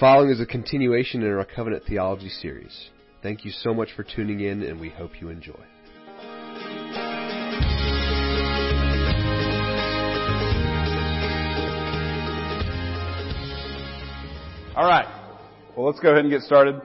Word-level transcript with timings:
following 0.00 0.30
is 0.30 0.40
a 0.40 0.46
continuation 0.46 1.22
in 1.22 1.32
our 1.32 1.44
covenant 1.44 1.84
theology 1.86 2.28
series. 2.28 2.90
Thank 3.22 3.44
you 3.44 3.50
so 3.50 3.72
much 3.72 3.90
for 3.94 4.02
tuning 4.02 4.40
in, 4.40 4.62
and 4.62 4.80
we 4.80 4.90
hope 4.90 5.20
you 5.20 5.28
enjoy. 5.28 5.52
All 14.76 14.88
right. 14.88 15.06
Well, 15.76 15.86
let's 15.86 16.00
go 16.00 16.10
ahead 16.10 16.24
and 16.24 16.30
get 16.30 16.42
started. 16.42 16.80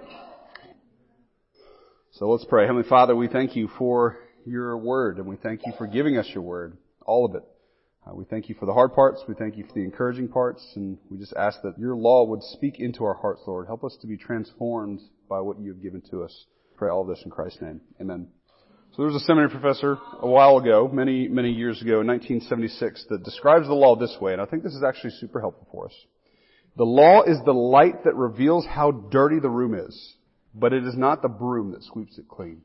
So 2.11 2.29
let's 2.29 2.45
pray. 2.45 2.65
Heavenly 2.67 2.87
Father, 2.87 3.15
we 3.15 3.27
thank 3.27 3.55
you 3.55 3.69
for 3.79 4.17
your 4.45 4.77
word, 4.77 5.17
and 5.17 5.25
we 5.25 5.37
thank 5.37 5.61
you 5.65 5.73
for 5.77 5.87
giving 5.87 6.17
us 6.17 6.29
your 6.33 6.43
word, 6.43 6.77
all 7.05 7.25
of 7.25 7.33
it. 7.33 7.43
Uh, 8.09 8.15
we 8.15 8.25
thank 8.25 8.49
you 8.49 8.55
for 8.55 8.65
the 8.65 8.73
hard 8.73 8.93
parts. 8.93 9.23
We 9.27 9.35
thank 9.35 9.57
you 9.57 9.65
for 9.65 9.73
the 9.73 9.83
encouraging 9.83 10.29
parts, 10.29 10.65
and 10.75 10.97
we 11.09 11.17
just 11.17 11.33
ask 11.33 11.61
that 11.61 11.77
your 11.77 11.95
law 11.95 12.25
would 12.25 12.41
speak 12.41 12.79
into 12.79 13.03
our 13.03 13.13
hearts, 13.13 13.41
Lord. 13.45 13.67
Help 13.67 13.83
us 13.83 13.97
to 14.01 14.07
be 14.07 14.17
transformed 14.17 15.01
by 15.29 15.39
what 15.41 15.59
you 15.59 15.71
have 15.71 15.81
given 15.81 16.01
to 16.11 16.23
us. 16.23 16.45
Pray 16.77 16.89
all 16.89 17.05
this 17.05 17.21
in 17.23 17.31
Christ's 17.31 17.61
name. 17.61 17.81
Amen. 17.99 18.27
So 18.91 19.03
there 19.03 19.11
was 19.11 19.21
a 19.21 19.25
seminary 19.25 19.49
professor 19.49 19.97
a 20.21 20.27
while 20.27 20.57
ago, 20.57 20.89
many, 20.91 21.27
many 21.27 21.51
years 21.51 21.81
ago, 21.81 22.01
in 22.01 22.07
1976, 22.07 23.05
that 23.09 23.23
describes 23.23 23.67
the 23.67 23.73
law 23.73 23.95
this 23.95 24.15
way, 24.19 24.33
and 24.33 24.41
I 24.41 24.45
think 24.45 24.63
this 24.63 24.73
is 24.73 24.83
actually 24.83 25.11
super 25.19 25.39
helpful 25.39 25.67
for 25.71 25.87
us. 25.87 25.93
The 26.77 26.85
law 26.85 27.23
is 27.23 27.37
the 27.45 27.53
light 27.53 28.05
that 28.05 28.15
reveals 28.15 28.65
how 28.65 28.91
dirty 28.91 29.39
the 29.39 29.49
room 29.49 29.75
is, 29.75 30.15
but 30.55 30.73
it 30.73 30.85
is 30.85 30.95
not 30.95 31.21
the 31.21 31.27
broom 31.27 31.71
that 31.71 31.83
sweeps 31.83 32.17
it 32.17 32.27
clean. 32.27 32.61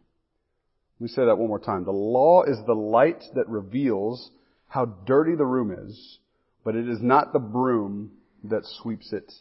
Let 1.00 1.04
me 1.04 1.08
say 1.08 1.26
that 1.26 1.36
one 1.36 1.48
more 1.48 1.58
time. 1.58 1.84
The 1.84 1.90
law 1.90 2.44
is 2.44 2.56
the 2.66 2.74
light 2.74 3.22
that 3.34 3.48
reveals 3.48 4.30
how 4.74 4.86
dirty 5.06 5.36
the 5.36 5.46
room 5.46 5.70
is, 5.70 6.18
but 6.64 6.74
it 6.74 6.88
is 6.88 6.98
not 7.00 7.32
the 7.32 7.38
broom 7.38 8.10
that 8.42 8.66
sweeps 8.82 9.12
it 9.12 9.32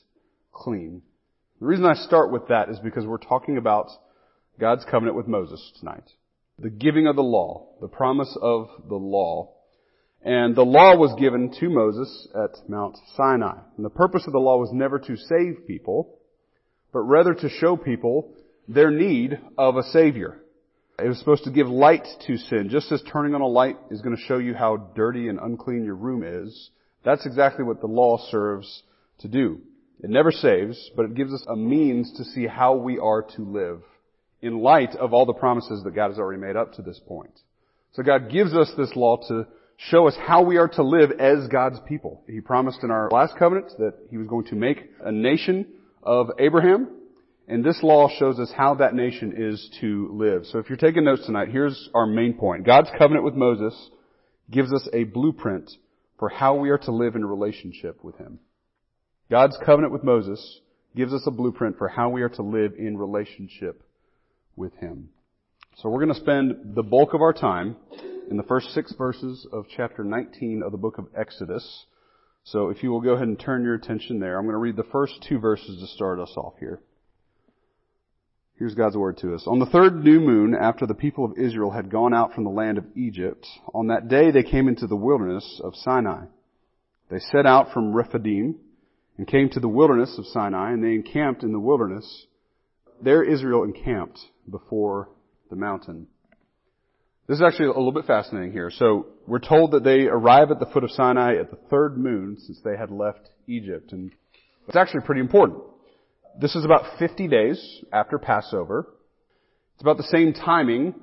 clean. 0.52 1.02
The 1.60 1.66
reason 1.66 1.86
I 1.86 1.96
start 1.96 2.32
with 2.32 2.50
that 2.50 2.70
is 2.70 2.78
because 2.78 3.08
we're 3.08 3.18
talking 3.18 3.58
about 3.58 3.90
God's 4.60 4.86
covenant 4.86 5.18
with 5.18 5.28
Moses 5.28 5.72
tonight. 5.80 6.04
The 6.60 6.70
giving 6.70 7.08
of 7.08 7.16
the 7.16 7.24
law, 7.24 7.70
the 7.82 7.88
promise 7.88 8.38
of 8.44 8.70
the 8.88 8.96
law. 8.96 9.56
And 10.22 10.56
the 10.56 10.66
law 10.66 10.96
was 10.96 11.20
given 11.20 11.52
to 11.60 11.68
Moses 11.68 12.28
at 12.36 12.70
Mount 12.70 12.96
Sinai. 13.18 13.58
And 13.76 13.84
the 13.84 13.90
purpose 13.90 14.28
of 14.28 14.34
the 14.34 14.40
law 14.40 14.60
was 14.60 14.70
never 14.72 15.00
to 15.00 15.18
save 15.18 15.66
people, 15.66 16.20
but 16.92 17.00
rather 17.00 17.34
to 17.34 17.50
show 17.50 17.76
people 17.76 18.36
their 18.68 18.92
need 18.92 19.40
of 19.58 19.78
a 19.78 19.84
Savior. 19.84 20.43
It 21.00 21.08
was 21.08 21.18
supposed 21.18 21.46
to 21.46 21.52
give 21.52 21.68
light 21.68 22.08
to 22.28 22.38
sin. 22.38 22.70
Just 22.70 22.92
as 22.92 23.02
turning 23.12 23.34
on 23.34 23.42
a 23.42 23.48
light 23.48 23.78
is 23.90 24.02
going 24.02 24.16
to 24.16 24.22
show 24.22 24.38
you 24.38 24.54
how 24.54 24.78
dirty 24.96 25.28
and 25.28 25.40
unclean 25.40 25.84
your 25.84 25.96
room 25.96 26.24
is, 26.24 26.70
that's 27.04 27.26
exactly 27.26 27.66
what 27.66 27.82
the 27.82 27.88
law 27.88 28.18
serves 28.30 28.84
to 29.20 29.28
do. 29.28 29.60
It 30.04 30.10
never 30.10 30.32
saves, 30.32 30.92
but 30.96 31.06
it 31.06 31.16
gives 31.16 31.34
us 31.34 31.46
a 31.48 31.56
means 31.56 32.14
to 32.18 32.24
see 32.24 32.46
how 32.46 32.76
we 32.76 33.00
are 33.00 33.24
to 33.36 33.42
live 33.42 33.82
in 34.42 34.60
light 34.60 34.96
of 34.96 35.14
all 35.14 35.26
the 35.26 35.34
promises 35.34 35.82
that 35.84 35.96
God 35.96 36.10
has 36.10 36.20
already 36.20 36.42
made 36.42 36.56
up 36.56 36.74
to 36.74 36.82
this 36.82 37.00
point. 37.08 37.40
So 37.94 38.04
God 38.04 38.30
gives 38.30 38.54
us 38.54 38.72
this 38.78 38.96
law 38.96 39.18
to 39.30 39.48
show 39.78 40.08
us 40.08 40.16
how 40.20 40.44
we 40.44 40.58
are 40.58 40.68
to 40.68 40.84
live 40.84 41.12
as 41.20 41.48
God's 41.48 41.80
people. 41.88 42.22
He 42.28 42.42
promised 42.42 42.84
in 42.84 42.92
our 42.92 43.10
last 43.10 43.38
covenant 43.38 43.72
that 43.80 43.94
He 44.10 44.18
was 44.18 44.28
going 44.28 44.46
to 44.48 44.56
make 44.56 44.90
a 45.04 45.12
nation 45.12 45.68
of 46.04 46.32
Abraham, 46.38 46.90
and 47.48 47.64
this 47.64 47.80
law 47.84 48.10
shows 48.20 48.40
us 48.40 48.52
how 48.56 48.76
that 48.76 48.94
nation 48.94 49.34
is 49.36 49.70
to 49.82 50.10
live. 50.14 50.46
So 50.46 50.60
if 50.60 50.70
you're 50.70 50.78
taking 50.78 51.04
notes 51.04 51.26
tonight, 51.26 51.50
here's 51.50 51.90
our 51.94 52.06
main 52.06 52.34
point. 52.34 52.66
God's 52.66 52.90
covenant 52.98 53.26
with 53.26 53.34
Moses 53.34 53.90
gives 54.50 54.72
us 54.74 54.88
a 54.94 55.04
blueprint 55.04 55.70
for 56.18 56.30
how 56.30 56.56
we 56.56 56.70
are 56.70 56.78
to 56.80 56.92
live 56.92 57.16
in 57.16 57.26
relationship 57.26 58.04
with 58.04 58.18
Him. 58.18 58.40
God's 59.30 59.58
covenant 59.66 59.92
with 59.92 60.04
Moses 60.04 60.62
gives 60.96 61.14
us 61.14 61.24
a 61.26 61.32
blueprint 61.32 61.78
for 61.78 61.90
how 61.90 62.10
we 62.10 62.22
are 62.22 62.30
to 62.30 62.44
live 62.44 62.74
in 62.78 62.98
relationship 62.98 63.84
with 64.56 64.74
Him. 64.76 65.10
So 65.78 65.90
we're 65.90 66.06
going 66.06 66.14
to 66.14 66.22
spend 66.22 66.76
the 66.76 66.84
bulk 66.84 67.14
of 67.14 67.22
our 67.22 67.34
time 67.34 67.76
in 68.30 68.38
the 68.38 68.44
first 68.44 68.74
six 68.74 68.94
verses 68.98 69.46
of 69.52 69.66
chapter 69.76 70.04
19 70.04 70.62
of 70.64 70.72
the 70.72 70.78
book 70.78 70.98
of 70.98 71.08
Exodus. 71.18 71.86
So 72.46 72.70
if 72.70 72.84
you 72.84 72.92
will 72.92 73.02
go 73.02 73.14
ahead 73.14 73.28
and 73.28 73.40
turn 73.40 73.64
your 73.64 73.76
attention 73.76 74.20
there, 74.20 74.38
I'm 74.38 74.46
going 74.46 74.54
to 74.54 74.60
read 74.60 74.76
the 74.76 74.84
first 74.92 75.26
two 75.28 75.40
verses 75.40 75.80
to 75.82 75.88
start 75.88 76.20
us 76.20 76.32
off 76.38 76.54
here. 76.60 76.80
Here's 78.60 78.76
God's 78.76 78.96
word 78.96 79.18
to 79.18 79.34
us. 79.34 79.46
On 79.48 79.58
the 79.58 79.66
third 79.66 80.04
new 80.04 80.20
moon, 80.20 80.56
after 80.56 80.86
the 80.86 80.94
people 80.94 81.26
of 81.26 81.38
Israel 81.38 81.72
had 81.72 81.90
gone 81.90 82.14
out 82.14 82.34
from 82.34 82.44
the 82.44 82.52
land 82.52 82.78
of 82.78 82.86
Egypt, 82.96 83.48
on 83.74 83.88
that 83.88 84.10
day 84.10 84.30
they 84.30 84.44
came 84.44 84.68
into 84.68 84.86
the 84.86 84.96
wilderness 84.96 85.60
of 85.64 85.76
Sinai. 85.76 86.26
They 87.10 87.20
set 87.20 87.48
out 87.48 87.74
from 87.74 87.94
Rephidim 87.94 88.56
and 89.18 89.28
came 89.28 89.50
to 89.50 89.60
the 89.60 89.68
wilderness 89.68 90.18
of 90.20 90.28
Sinai, 90.28 90.72
and 90.72 90.84
they 90.84 90.94
encamped 90.94 91.44
in 91.44 91.52
the 91.52 91.60
wilderness. 91.60 92.28
There 93.02 93.24
Israel 93.24 93.64
encamped 93.64 94.20
before 94.50 95.10
the 95.50 95.56
mountain. 95.56 96.08
This 97.28 97.38
is 97.38 97.44
actually 97.44 97.68
a 97.68 97.70
little 97.70 97.92
bit 97.92 98.06
fascinating 98.06 98.52
here. 98.52 98.70
So 98.70 99.08
we're 99.26 99.40
told 99.40 99.72
that 99.72 99.84
they 99.84 100.04
arrive 100.04 100.52
at 100.52 100.60
the 100.60 100.66
foot 100.68 100.84
of 100.84 100.92
Sinai 100.92 101.38
at 101.38 101.50
the 101.50 101.60
third 101.70 101.98
moon 101.98 102.38
since 102.40 102.60
they 102.64 102.78
had 102.78 102.92
left 102.92 103.30
Egypt, 103.48 103.94
and 103.94 104.12
it's 104.68 104.78
actually 104.78 105.02
pretty 105.02 105.22
important. 105.22 105.60
This 106.40 106.56
is 106.56 106.66
about 106.66 106.98
50 106.98 107.28
days 107.28 107.84
after 107.92 108.18
Passover. 108.18 108.88
It's 109.76 109.84
about 109.84 109.98
the 109.98 110.04
same 110.04 110.34
timing 110.34 110.96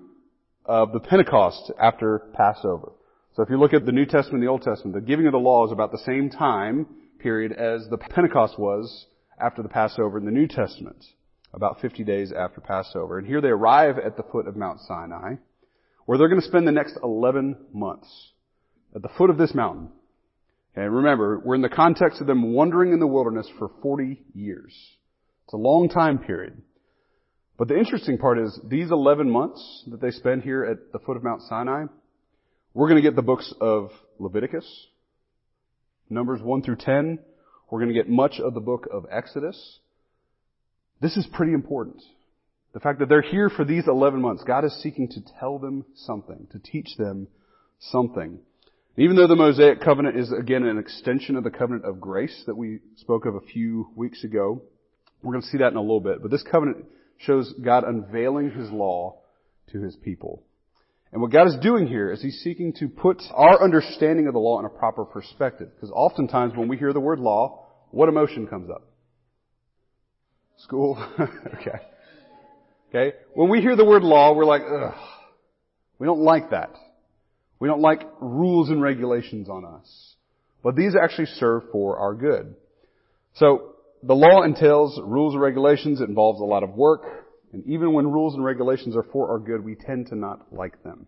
of 0.64 0.92
the 0.92 0.98
Pentecost 0.98 1.70
after 1.80 2.30
Passover. 2.34 2.92
So 3.36 3.42
if 3.44 3.48
you 3.48 3.56
look 3.56 3.72
at 3.72 3.86
the 3.86 3.92
New 3.92 4.06
Testament 4.06 4.34
and 4.34 4.42
the 4.42 4.50
Old 4.50 4.62
Testament, 4.62 4.94
the 4.94 5.00
giving 5.00 5.26
of 5.26 5.32
the 5.32 5.38
law 5.38 5.64
is 5.66 5.72
about 5.72 5.92
the 5.92 5.98
same 5.98 6.30
time 6.30 6.86
period 7.20 7.52
as 7.52 7.86
the 7.88 7.96
Pentecost 7.96 8.58
was 8.58 9.06
after 9.40 9.62
the 9.62 9.68
Passover 9.68 10.18
in 10.18 10.24
the 10.24 10.32
New 10.32 10.48
Testament, 10.48 11.04
about 11.54 11.80
50 11.80 12.02
days 12.02 12.32
after 12.32 12.60
Passover. 12.60 13.16
And 13.16 13.26
here 13.26 13.40
they 13.40 13.48
arrive 13.48 13.98
at 13.98 14.16
the 14.16 14.24
foot 14.24 14.48
of 14.48 14.56
Mount 14.56 14.80
Sinai, 14.80 15.34
where 16.06 16.18
they're 16.18 16.28
going 16.28 16.40
to 16.40 16.46
spend 16.46 16.66
the 16.66 16.72
next 16.72 16.98
11 17.04 17.56
months 17.72 18.32
at 18.96 19.02
the 19.02 19.10
foot 19.16 19.30
of 19.30 19.38
this 19.38 19.54
mountain. 19.54 19.90
And 20.74 20.92
remember, 20.92 21.38
we're 21.38 21.54
in 21.54 21.62
the 21.62 21.68
context 21.68 22.20
of 22.20 22.26
them 22.26 22.52
wandering 22.52 22.92
in 22.92 22.98
the 22.98 23.06
wilderness 23.06 23.48
for 23.58 23.70
40 23.80 24.22
years. 24.34 24.74
It's 25.50 25.54
a 25.54 25.56
long 25.56 25.88
time 25.88 26.18
period. 26.18 26.62
But 27.58 27.66
the 27.66 27.76
interesting 27.76 28.18
part 28.18 28.38
is 28.38 28.56
these 28.62 28.92
11 28.92 29.28
months 29.28 29.82
that 29.90 30.00
they 30.00 30.12
spend 30.12 30.44
here 30.44 30.64
at 30.64 30.92
the 30.92 31.00
foot 31.00 31.16
of 31.16 31.24
Mount 31.24 31.42
Sinai, 31.42 31.86
we're 32.72 32.88
going 32.88 33.02
to 33.02 33.08
get 33.08 33.16
the 33.16 33.22
books 33.22 33.52
of 33.60 33.90
Leviticus, 34.20 34.86
Numbers 36.08 36.40
1 36.40 36.62
through 36.62 36.76
10. 36.76 37.18
We're 37.68 37.80
going 37.80 37.92
to 37.92 38.00
get 38.00 38.08
much 38.08 38.38
of 38.38 38.54
the 38.54 38.60
book 38.60 38.86
of 38.92 39.06
Exodus. 39.10 39.80
This 41.00 41.16
is 41.16 41.26
pretty 41.32 41.52
important. 41.52 42.00
The 42.72 42.78
fact 42.78 43.00
that 43.00 43.08
they're 43.08 43.20
here 43.20 43.50
for 43.50 43.64
these 43.64 43.88
11 43.88 44.20
months, 44.20 44.44
God 44.46 44.64
is 44.64 44.80
seeking 44.80 45.08
to 45.08 45.20
tell 45.40 45.58
them 45.58 45.84
something, 45.96 46.46
to 46.52 46.60
teach 46.60 46.96
them 46.96 47.26
something. 47.80 48.38
Even 48.96 49.16
though 49.16 49.26
the 49.26 49.34
Mosaic 49.34 49.80
covenant 49.80 50.16
is 50.16 50.30
again 50.30 50.62
an 50.62 50.78
extension 50.78 51.34
of 51.34 51.42
the 51.42 51.50
covenant 51.50 51.86
of 51.86 52.00
grace 52.00 52.44
that 52.46 52.56
we 52.56 52.78
spoke 52.98 53.26
of 53.26 53.34
a 53.34 53.40
few 53.40 53.88
weeks 53.96 54.22
ago, 54.22 54.62
we're 55.22 55.32
going 55.32 55.42
to 55.42 55.48
see 55.48 55.58
that 55.58 55.72
in 55.72 55.76
a 55.76 55.80
little 55.80 56.00
bit. 56.00 56.22
But 56.22 56.30
this 56.30 56.42
covenant 56.42 56.86
shows 57.18 57.52
God 57.62 57.84
unveiling 57.84 58.50
His 58.50 58.70
law 58.70 59.20
to 59.72 59.80
His 59.80 59.96
people. 59.96 60.42
And 61.12 61.20
what 61.20 61.32
God 61.32 61.48
is 61.48 61.56
doing 61.60 61.86
here 61.86 62.12
is 62.12 62.22
He's 62.22 62.40
seeking 62.42 62.72
to 62.74 62.88
put 62.88 63.22
our 63.32 63.62
understanding 63.62 64.26
of 64.26 64.32
the 64.32 64.38
law 64.38 64.58
in 64.58 64.64
a 64.64 64.70
proper 64.70 65.04
perspective. 65.04 65.70
Because 65.74 65.90
oftentimes 65.90 66.54
when 66.56 66.68
we 66.68 66.76
hear 66.76 66.92
the 66.92 67.00
word 67.00 67.18
law, 67.18 67.66
what 67.90 68.08
emotion 68.08 68.46
comes 68.46 68.70
up? 68.70 68.82
School? 70.58 70.96
okay. 71.60 71.78
Okay? 72.88 73.16
When 73.34 73.48
we 73.48 73.60
hear 73.60 73.76
the 73.76 73.84
word 73.84 74.02
law, 74.02 74.34
we're 74.34 74.44
like, 74.44 74.62
ugh. 74.62 74.94
We 75.98 76.06
don't 76.06 76.20
like 76.20 76.50
that. 76.50 76.70
We 77.58 77.68
don't 77.68 77.82
like 77.82 78.02
rules 78.20 78.70
and 78.70 78.80
regulations 78.80 79.48
on 79.48 79.64
us. 79.64 80.14
But 80.62 80.76
these 80.76 80.94
actually 81.00 81.26
serve 81.26 81.64
for 81.72 81.98
our 81.98 82.14
good. 82.14 82.54
So, 83.34 83.74
the 84.02 84.14
law 84.14 84.42
entails 84.42 84.98
rules 85.02 85.34
and 85.34 85.42
regulations. 85.42 86.00
It 86.00 86.08
involves 86.08 86.40
a 86.40 86.44
lot 86.44 86.62
of 86.62 86.70
work. 86.70 87.02
And 87.52 87.66
even 87.66 87.92
when 87.92 88.10
rules 88.10 88.34
and 88.34 88.44
regulations 88.44 88.96
are 88.96 89.02
for 89.02 89.30
our 89.30 89.38
good, 89.38 89.64
we 89.64 89.74
tend 89.74 90.06
to 90.08 90.14
not 90.14 90.52
like 90.52 90.82
them. 90.82 91.06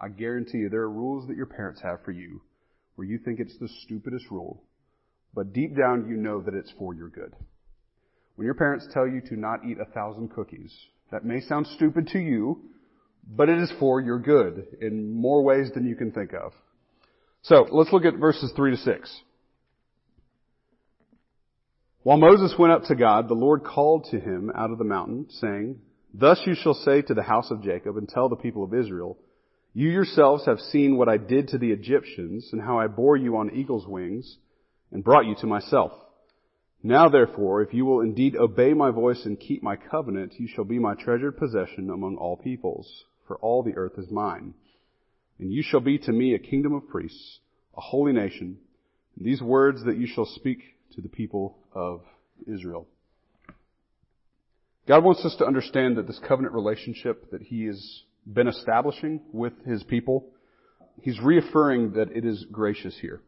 I 0.00 0.08
guarantee 0.08 0.58
you 0.58 0.68
there 0.68 0.82
are 0.82 0.90
rules 0.90 1.26
that 1.28 1.36
your 1.36 1.46
parents 1.46 1.80
have 1.82 2.04
for 2.04 2.12
you 2.12 2.42
where 2.96 3.06
you 3.06 3.18
think 3.18 3.40
it's 3.40 3.58
the 3.58 3.68
stupidest 3.82 4.30
rule, 4.30 4.62
but 5.34 5.52
deep 5.52 5.76
down 5.76 6.06
you 6.08 6.16
know 6.16 6.40
that 6.42 6.54
it's 6.54 6.72
for 6.78 6.94
your 6.94 7.08
good. 7.08 7.32
When 8.36 8.44
your 8.44 8.54
parents 8.54 8.86
tell 8.92 9.06
you 9.06 9.20
to 9.28 9.36
not 9.36 9.64
eat 9.64 9.78
a 9.80 9.92
thousand 9.92 10.28
cookies, 10.32 10.72
that 11.10 11.24
may 11.24 11.40
sound 11.40 11.66
stupid 11.66 12.08
to 12.08 12.18
you, 12.18 12.60
but 13.26 13.48
it 13.48 13.58
is 13.58 13.72
for 13.78 14.00
your 14.00 14.18
good 14.18 14.66
in 14.80 15.12
more 15.12 15.42
ways 15.42 15.70
than 15.74 15.86
you 15.86 15.96
can 15.96 16.12
think 16.12 16.32
of. 16.34 16.52
So 17.42 17.66
let's 17.70 17.92
look 17.92 18.04
at 18.04 18.16
verses 18.16 18.52
3 18.54 18.72
to 18.72 18.76
6. 18.76 19.20
While 22.04 22.18
Moses 22.18 22.54
went 22.58 22.70
up 22.70 22.82
to 22.84 22.94
God, 22.94 23.28
the 23.28 23.34
Lord 23.34 23.64
called 23.64 24.08
to 24.10 24.20
him 24.20 24.52
out 24.54 24.70
of 24.70 24.76
the 24.76 24.84
mountain, 24.84 25.24
saying, 25.30 25.80
Thus 26.12 26.38
you 26.44 26.54
shall 26.54 26.74
say 26.74 27.00
to 27.00 27.14
the 27.14 27.22
house 27.22 27.50
of 27.50 27.62
Jacob 27.62 27.96
and 27.96 28.06
tell 28.06 28.28
the 28.28 28.36
people 28.36 28.62
of 28.62 28.74
Israel, 28.74 29.16
You 29.72 29.88
yourselves 29.88 30.44
have 30.44 30.60
seen 30.60 30.98
what 30.98 31.08
I 31.08 31.16
did 31.16 31.48
to 31.48 31.58
the 31.58 31.70
Egyptians 31.70 32.50
and 32.52 32.60
how 32.60 32.78
I 32.78 32.88
bore 32.88 33.16
you 33.16 33.38
on 33.38 33.54
eagle's 33.54 33.86
wings 33.86 34.36
and 34.92 35.02
brought 35.02 35.24
you 35.24 35.34
to 35.36 35.46
myself. 35.46 35.92
Now 36.82 37.08
therefore, 37.08 37.62
if 37.62 37.72
you 37.72 37.86
will 37.86 38.02
indeed 38.02 38.36
obey 38.36 38.74
my 38.74 38.90
voice 38.90 39.22
and 39.24 39.40
keep 39.40 39.62
my 39.62 39.76
covenant, 39.76 40.34
you 40.36 40.46
shall 40.46 40.64
be 40.64 40.78
my 40.78 40.92
treasured 40.96 41.38
possession 41.38 41.88
among 41.88 42.18
all 42.18 42.36
peoples, 42.36 42.86
for 43.26 43.36
all 43.36 43.62
the 43.62 43.78
earth 43.78 43.94
is 43.96 44.10
mine. 44.10 44.52
And 45.38 45.50
you 45.50 45.62
shall 45.62 45.80
be 45.80 45.96
to 46.00 46.12
me 46.12 46.34
a 46.34 46.38
kingdom 46.38 46.74
of 46.74 46.86
priests, 46.86 47.38
a 47.74 47.80
holy 47.80 48.12
nation. 48.12 48.58
And 49.16 49.24
these 49.24 49.40
words 49.40 49.82
that 49.86 49.96
you 49.96 50.06
shall 50.06 50.26
speak 50.26 50.58
to 50.94 51.00
the 51.00 51.08
people 51.08 51.58
of 51.74 52.02
Israel. 52.46 52.86
God 54.86 55.02
wants 55.02 55.24
us 55.24 55.34
to 55.38 55.46
understand 55.46 55.96
that 55.96 56.06
this 56.06 56.20
covenant 56.26 56.54
relationship 56.54 57.30
that 57.30 57.42
He 57.42 57.66
has 57.66 58.02
been 58.26 58.48
establishing 58.48 59.20
with 59.32 59.52
His 59.64 59.82
people, 59.82 60.26
He's 61.00 61.20
reaffirming 61.20 61.92
that 61.92 62.10
it 62.14 62.24
is 62.24 62.44
gracious 62.50 62.96
here. 63.00 63.22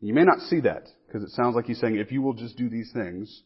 You 0.00 0.12
may 0.12 0.24
not 0.24 0.40
see 0.40 0.60
that 0.60 0.86
because 1.06 1.22
it 1.22 1.30
sounds 1.30 1.56
like 1.56 1.64
he's 1.64 1.80
saying, 1.80 1.96
if 1.96 2.12
you 2.12 2.20
will 2.20 2.34
just 2.34 2.58
do 2.58 2.68
these 2.68 2.90
things, 2.92 3.42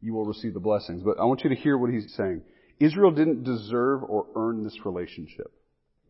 you 0.00 0.14
will 0.14 0.24
receive 0.24 0.54
the 0.54 0.60
blessings. 0.60 1.02
But 1.02 1.18
I 1.18 1.24
want 1.24 1.42
you 1.42 1.50
to 1.50 1.56
hear 1.56 1.76
what 1.76 1.90
he's 1.90 2.14
saying. 2.16 2.42
Israel 2.78 3.10
didn't 3.10 3.42
deserve 3.42 4.04
or 4.04 4.26
earn 4.36 4.62
this 4.62 4.78
relationship. 4.84 5.50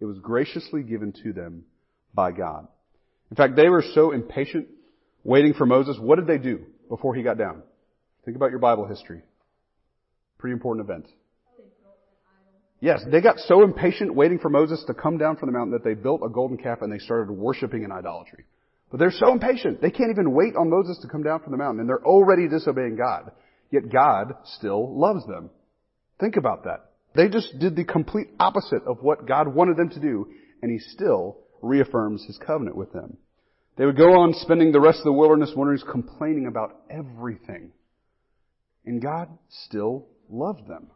It 0.01 0.05
was 0.05 0.19
graciously 0.19 0.83
given 0.83 1.15
to 1.25 1.33
them 1.33 1.65
by 2.13 2.33
God. 2.33 2.69
In 3.31 3.37
fact, 3.37 3.57
they 3.57 3.69
were 3.69 3.85
so 3.95 4.11
impatient 4.13 4.69
waiting 5.25 5.55
for 5.55 5.65
Moses. 5.65 5.97
What 5.99 6.17
did 6.17 6.27
they 6.27 6.39
do 6.39 6.67
before 6.89 7.15
he 7.15 7.23
got 7.23 7.39
down? 7.39 7.63
Think 8.25 8.37
about 8.37 8.51
your 8.51 8.59
Bible 8.59 8.87
history. 8.87 9.23
Pretty 10.39 10.53
important 10.53 10.89
event. 10.89 11.07
Yes, 12.81 13.03
they 13.11 13.21
got 13.21 13.39
so 13.39 13.63
impatient 13.63 14.15
waiting 14.15 14.39
for 14.39 14.51
Moses 14.51 14.85
to 14.87 14.95
come 14.95 15.17
down 15.17 15.37
from 15.37 15.49
the 15.49 15.57
mountain 15.57 15.73
that 15.73 15.85
they 15.85 15.95
built 15.95 16.21
a 16.25 16.29
golden 16.29 16.59
calf 16.59 16.83
and 16.83 16.93
they 16.93 16.99
started 16.99 17.33
worshiping 17.33 17.85
in 17.85 17.91
idolatry. 17.91 18.45
But 18.91 19.01
they're 19.01 19.11
so 19.11 19.33
impatient. 19.33 19.81
They 19.81 19.91
can't 19.91 20.11
even 20.11 20.33
wait 20.33 20.55
on 20.57 20.71
Moses 20.71 20.99
to 21.03 21.09
come 21.09 21.23
down 21.23 21.41
from 21.41 21.53
the 21.53 21.59
mountain 21.59 21.81
and 21.81 21.89
they're 21.89 22.05
already 22.05 22.49
disobeying 22.49 22.97
God. 22.97 23.31
Yet 23.71 23.91
God 23.91 24.35
still 24.45 24.97
loves 24.99 25.27
them. 25.27 25.51
Think 26.21 26.37
about 26.37 26.65
that. 26.65 26.91
They 27.15 27.29
just 27.29 27.59
did 27.59 27.77
the 27.77 27.85
complete 27.85 28.29
opposite 28.39 28.83
of 28.87 28.99
what 29.03 29.27
God 29.27 29.49
wanted 29.49 29.77
them 29.77 29.91
to 29.91 30.01
do 30.01 30.29
and 30.63 30.71
He 30.71 30.79
still 30.79 31.39
reaffirms 31.63 32.25
His 32.27 32.39
covenant 32.39 32.77
with 32.77 32.93
them. 32.93 33.17
They 33.77 33.85
would 33.85 33.97
go 33.97 34.21
on 34.21 34.35
spending 34.35 34.73
the 34.73 34.81
rest 34.81 34.99
of 34.99 35.05
the 35.05 35.13
wilderness 35.13 35.53
wanderings 35.55 35.85
complaining 35.91 36.47
about 36.47 36.81
everything. 36.89 37.73
And 38.85 39.03
God 39.03 39.29
still 39.67 40.07
loved 40.31 40.67
them. 40.67 40.89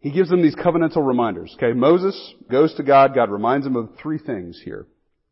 He 0.00 0.12
gives 0.12 0.30
them 0.30 0.42
these 0.42 0.54
covenantal 0.54 1.06
reminders. 1.06 1.52
Okay, 1.56 1.72
Moses 1.72 2.34
goes 2.50 2.74
to 2.74 2.82
God. 2.82 3.14
God 3.14 3.30
reminds 3.30 3.66
him 3.66 3.74
of 3.74 3.90
three 4.00 4.18
things 4.18 4.60
here 4.64 4.86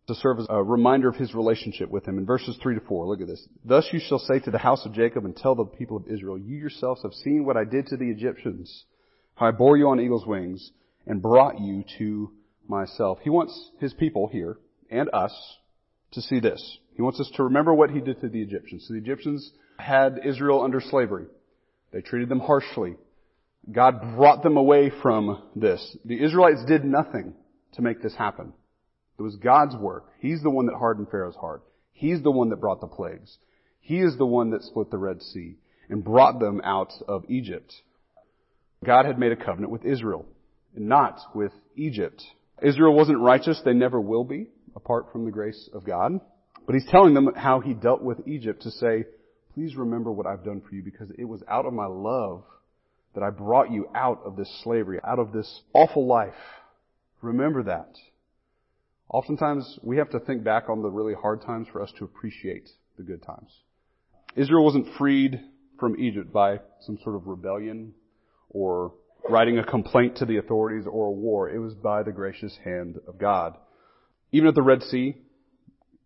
to 0.09 0.15
serve 0.15 0.41
as 0.41 0.47
a 0.51 0.63
reminder 0.63 1.09
of 1.09 1.17
his 1.17 1.35
relationship 1.35 1.89
with 1.91 2.07
him. 2.07 2.19
In 2.19 2.27
verses 2.27 2.59
3 2.63 2.75
to 2.75 2.81
4, 2.81 3.07
look 3.07 3.21
at 3.21 3.27
this. 3.27 3.47
Thus 3.65 3.89
you 3.93 4.01
shall 4.01 4.19
say 4.19 4.39
to 4.41 4.51
the 4.51 4.59
house 4.59 4.85
of 4.85 4.93
Jacob 4.93 5.25
and 5.25 5.37
tell 5.37 5.55
the 5.55 5.65
people 5.65 5.97
of 5.97 6.09
Israel, 6.09 6.39
you 6.39 6.57
yourselves 6.57 7.03
have 7.03 7.15
seen 7.15 7.45
what 7.45 7.57
I 7.57 7.65
did 7.65 7.87
to 7.87 7.97
the 7.97 8.11
Egyptians, 8.11 8.85
how 9.37 9.47
I 9.47 9.51
bore 9.51 9.77
you 9.77 9.89
on 9.89 10.01
eagle's 10.01 10.27
wings 10.27 10.73
and 11.07 11.23
brought 11.23 11.61
you 11.61 11.85
to 11.99 12.33
myself. 12.67 13.19
He 13.23 13.31
wants 13.31 13.71
his 13.81 13.95
people 13.95 14.29
here 14.29 14.59
and 14.91 15.09
us 15.13 15.33
to 16.15 16.23
see 16.23 16.41
this. 16.41 16.79
He 16.97 17.03
wants 17.03 17.21
us 17.21 17.31
to 17.37 17.45
remember 17.45 17.75
what 17.75 17.91
he 17.91 18.01
did 18.01 18.21
to 18.21 18.29
the 18.29 18.43
Egyptians. 18.43 18.85
So 18.87 18.95
the 18.95 19.01
Egyptians 19.01 19.51
had 19.79 20.21
Israel 20.25 20.63
under 20.63 20.81
slavery. 20.81 21.27
They 21.93 22.01
treated 22.01 22.29
them 22.29 22.41
harshly. 22.41 22.97
God 23.71 24.17
brought 24.17 24.43
them 24.43 24.57
away 24.57 24.91
from 25.03 25.43
this. 25.57 25.97
The 26.05 26.23
Israelites 26.23 26.65
did 26.67 26.85
nothing 26.85 27.35
to 27.75 27.83
make 27.83 28.03
this 28.03 28.15
happen. 28.15 28.53
It 29.19 29.23
was 29.23 29.37
God's 29.37 29.77
work. 29.77 30.07
He's 30.19 30.43
the 30.43 30.51
one 30.51 30.67
that 30.67 30.75
hardened 30.75 31.09
Pharaoh's 31.11 31.37
heart. 31.37 31.63
He's 31.93 32.23
the 32.23 32.31
one 32.31 32.51
that 32.51 32.61
brought 32.61 32.81
the 32.81 32.87
plagues. 32.89 33.39
He 33.81 34.01
is 34.01 34.17
the 34.17 34.27
one 34.27 34.51
that 34.51 34.63
split 34.63 34.91
the 34.91 34.99
Red 34.99 35.23
Sea 35.23 35.57
and 35.89 36.05
brought 36.05 36.41
them 36.41 36.61
out 36.65 36.93
of 37.07 37.25
Egypt. 37.29 37.73
God 38.85 39.07
had 39.07 39.19
made 39.19 39.33
a 39.33 39.37
covenant 39.37 39.73
with 39.73 39.85
Israel, 39.85 40.27
not 40.75 41.19
with 41.35 41.53
Egypt. 41.77 42.23
Israel 42.63 42.95
wasn't 42.95 43.21
righteous. 43.21 43.61
They 43.65 43.73
never 43.73 44.01
will 44.01 44.25
be, 44.25 44.49
apart 44.76 45.12
from 45.12 45.25
the 45.25 45.31
grace 45.31 45.69
of 45.73 45.85
God. 45.85 46.21
But 46.67 46.75
he's 46.75 46.87
telling 46.91 47.15
them 47.15 47.35
how 47.35 47.61
he 47.61 47.75
dealt 47.75 48.03
with 48.03 48.26
Egypt 48.26 48.62
to 48.62 48.71
say, 48.71 49.05
please 49.55 49.76
remember 49.76 50.11
what 50.11 50.26
I've 50.26 50.44
done 50.44 50.62
for 50.67 50.75
you 50.75 50.82
because 50.82 51.11
it 51.19 51.25
was 51.25 51.43
out 51.49 51.67
of 51.67 51.73
my 51.73 51.87
love 51.87 52.43
that 53.15 53.23
I 53.23 53.31
brought 53.31 53.71
you 53.71 53.88
out 53.94 54.21
of 54.25 54.37
this 54.37 54.50
slavery, 54.62 54.99
out 55.06 55.19
of 55.19 55.32
this 55.32 55.62
awful 55.73 56.06
life. 56.06 56.35
Remember 57.23 57.62
that. 57.65 57.94
Oftentimes, 59.09 59.79
we 59.82 59.99
have 59.99 60.11
to 60.11 60.19
think 60.21 60.43
back 60.43 60.69
on 60.69 60.82
the 60.82 60.88
really 60.88 61.15
hard 61.15 61.43
times 61.43 61.69
for 61.70 61.81
us 61.81 61.93
to 61.99 62.05
appreciate 62.05 62.69
the 62.97 63.05
good 63.05 63.23
times. 63.23 63.50
Israel 64.35 64.65
wasn't 64.65 64.88
freed 64.99 65.41
from 65.79 66.00
Egypt 66.00 66.32
by 66.32 66.59
some 66.81 66.99
sort 67.05 67.15
of 67.15 67.27
rebellion 67.27 67.93
or 68.50 68.93
writing 69.29 69.59
a 69.59 69.65
complaint 69.65 70.17
to 70.17 70.25
the 70.25 70.38
authorities 70.38 70.87
or 70.91 71.06
a 71.06 71.12
war. 71.12 71.49
It 71.49 71.59
was 71.59 71.75
by 71.75 72.03
the 72.03 72.12
gracious 72.12 72.59
hand 72.65 72.99
of 73.06 73.19
God. 73.19 73.56
Even 74.32 74.49
at 74.49 74.55
the 74.55 74.62
Red 74.62 74.82
Sea, 74.82 75.17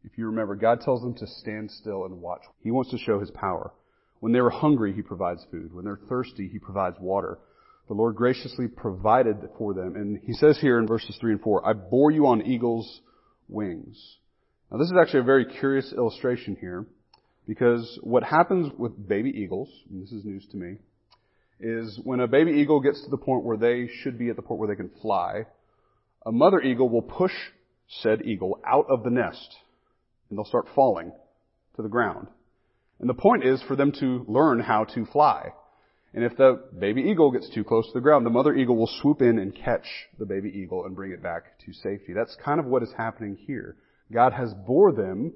if 0.05 0.17
you 0.17 0.26
remember, 0.26 0.55
God 0.55 0.81
tells 0.81 1.03
them 1.03 1.15
to 1.15 1.26
stand 1.26 1.70
still 1.70 2.05
and 2.05 2.20
watch. 2.20 2.43
He 2.62 2.70
wants 2.70 2.91
to 2.91 2.99
show 2.99 3.20
His 3.20 3.31
power. 3.31 3.73
When 4.20 4.32
they 4.32 4.41
were 4.41 4.50
hungry, 4.50 4.93
He 4.93 5.03
provides 5.03 5.44
food. 5.50 5.73
When 5.73 5.85
they're 5.85 6.00
thirsty, 6.09 6.49
He 6.49 6.59
provides 6.59 6.97
water 7.00 7.38
the 7.88 7.94
Lord 7.94 8.15
graciously 8.15 8.69
provided 8.69 9.37
for 9.56 9.75
them. 9.75 9.97
And 9.97 10.20
he 10.23 10.35
says 10.35 10.59
here 10.61 10.79
in 10.79 10.87
verses 10.87 11.17
3 11.20 11.32
and 11.32 11.41
4, 11.41 11.67
I 11.67 11.73
bore 11.73 12.11
you 12.11 12.26
on 12.26 12.43
eagle's 12.43 13.00
wings. 13.49 13.99
Now 14.71 14.79
this 14.79 14.88
is 14.88 14.97
actually 15.00 15.21
a 15.21 15.25
very 15.25 15.47
curious 15.47 15.93
illustration 15.97 16.56
here 16.61 16.87
because 17.47 17.99
what 18.03 18.23
happens 18.23 18.71
with 18.79 19.09
baby 19.09 19.31
eagles, 19.31 19.71
and 19.91 20.03
this 20.03 20.12
is 20.12 20.25
news 20.25 20.47
to 20.50 20.56
me, 20.59 20.76
is 21.61 21.99
when 22.05 22.21
a 22.21 22.29
baby 22.29 22.53
eagle 22.53 22.81
gets 22.81 23.03
to 23.03 23.11
the 23.11 23.17
point 23.17 23.44
where 23.44 23.56
they 23.56 23.88
should 24.03 24.19
be 24.19 24.29
at 24.29 24.37
the 24.37 24.43
point 24.43 24.61
where 24.61 24.69
they 24.69 24.76
can 24.76 24.91
fly, 25.00 25.47
a 26.26 26.31
mother 26.31 26.61
eagle 26.61 26.91
will 26.91 27.03
push 27.03 27.32
said 27.88 28.23
eagle 28.23 28.61
out 28.67 28.87
of 28.88 29.02
the 29.02 29.11
nest 29.11 29.56
and 30.29 30.38
they'll 30.38 30.44
start 30.44 30.69
falling 30.75 31.12
to 31.76 31.82
the 31.82 31.88
ground. 31.88 32.29
And 33.00 33.08
the 33.08 33.14
point 33.14 33.44
is 33.44 33.62
for 33.62 33.76
them 33.76 33.93
to 34.00 34.25
learn 34.29 34.61
how 34.61 34.85
to 34.85 35.06
fly. 35.06 35.52
And 36.14 36.25
if 36.25 36.37
the 36.37 36.62
baby 36.79 37.02
eagle 37.02 37.31
gets 37.31 37.49
too 37.50 37.64
close 37.64 37.87
to 37.87 37.93
the 37.94 38.00
ground, 38.00 38.26
the 38.26 38.31
mother 38.31 38.55
eagle 38.55 38.76
will 38.76 38.90
swoop 39.00 39.23
in 39.23 39.38
and 39.38 39.55
catch 39.55 39.87
the 40.19 40.26
baby 40.26 40.50
eagle 40.50 40.85
and 40.85 40.96
bring 40.96 41.12
it 41.12 41.23
back 41.23 41.59
to 41.66 41.73
safety. 41.73 42.12
That's 42.12 42.37
kind 42.45 42.59
of 42.59 42.66
what 42.66 42.83
is 42.83 42.92
happening 42.97 43.37
here. 43.47 43.76
God 44.12 44.33
has 44.33 44.52
bore 44.66 44.92
them 44.92 45.33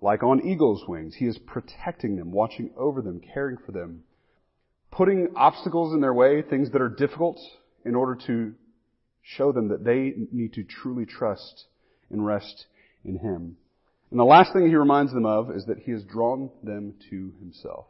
like 0.00 0.22
on 0.22 0.46
eagle's 0.46 0.84
wings. 0.86 1.14
He 1.16 1.26
is 1.26 1.38
protecting 1.38 2.16
them, 2.16 2.30
watching 2.30 2.70
over 2.76 3.02
them, 3.02 3.20
caring 3.32 3.56
for 3.64 3.72
them, 3.72 4.04
putting 4.90 5.28
obstacles 5.36 5.94
in 5.94 6.00
their 6.00 6.14
way, 6.14 6.42
things 6.42 6.70
that 6.72 6.80
are 6.80 6.88
difficult, 6.88 7.38
in 7.84 7.94
order 7.94 8.16
to 8.26 8.54
show 9.22 9.52
them 9.52 9.68
that 9.68 9.84
they 9.84 10.14
need 10.32 10.52
to 10.54 10.62
truly 10.62 11.06
trust 11.06 11.64
and 12.14 12.24
rest 12.24 12.66
in 13.04 13.18
Him. 13.18 13.58
And 14.10 14.18
the 14.18 14.24
last 14.24 14.54
thing 14.54 14.66
He 14.66 14.74
reminds 14.74 15.12
them 15.12 15.26
of 15.26 15.50
is 15.50 15.66
that 15.66 15.80
He 15.80 15.92
has 15.92 16.02
drawn 16.04 16.50
them 16.62 16.94
to 17.10 17.32
Himself. 17.40 17.86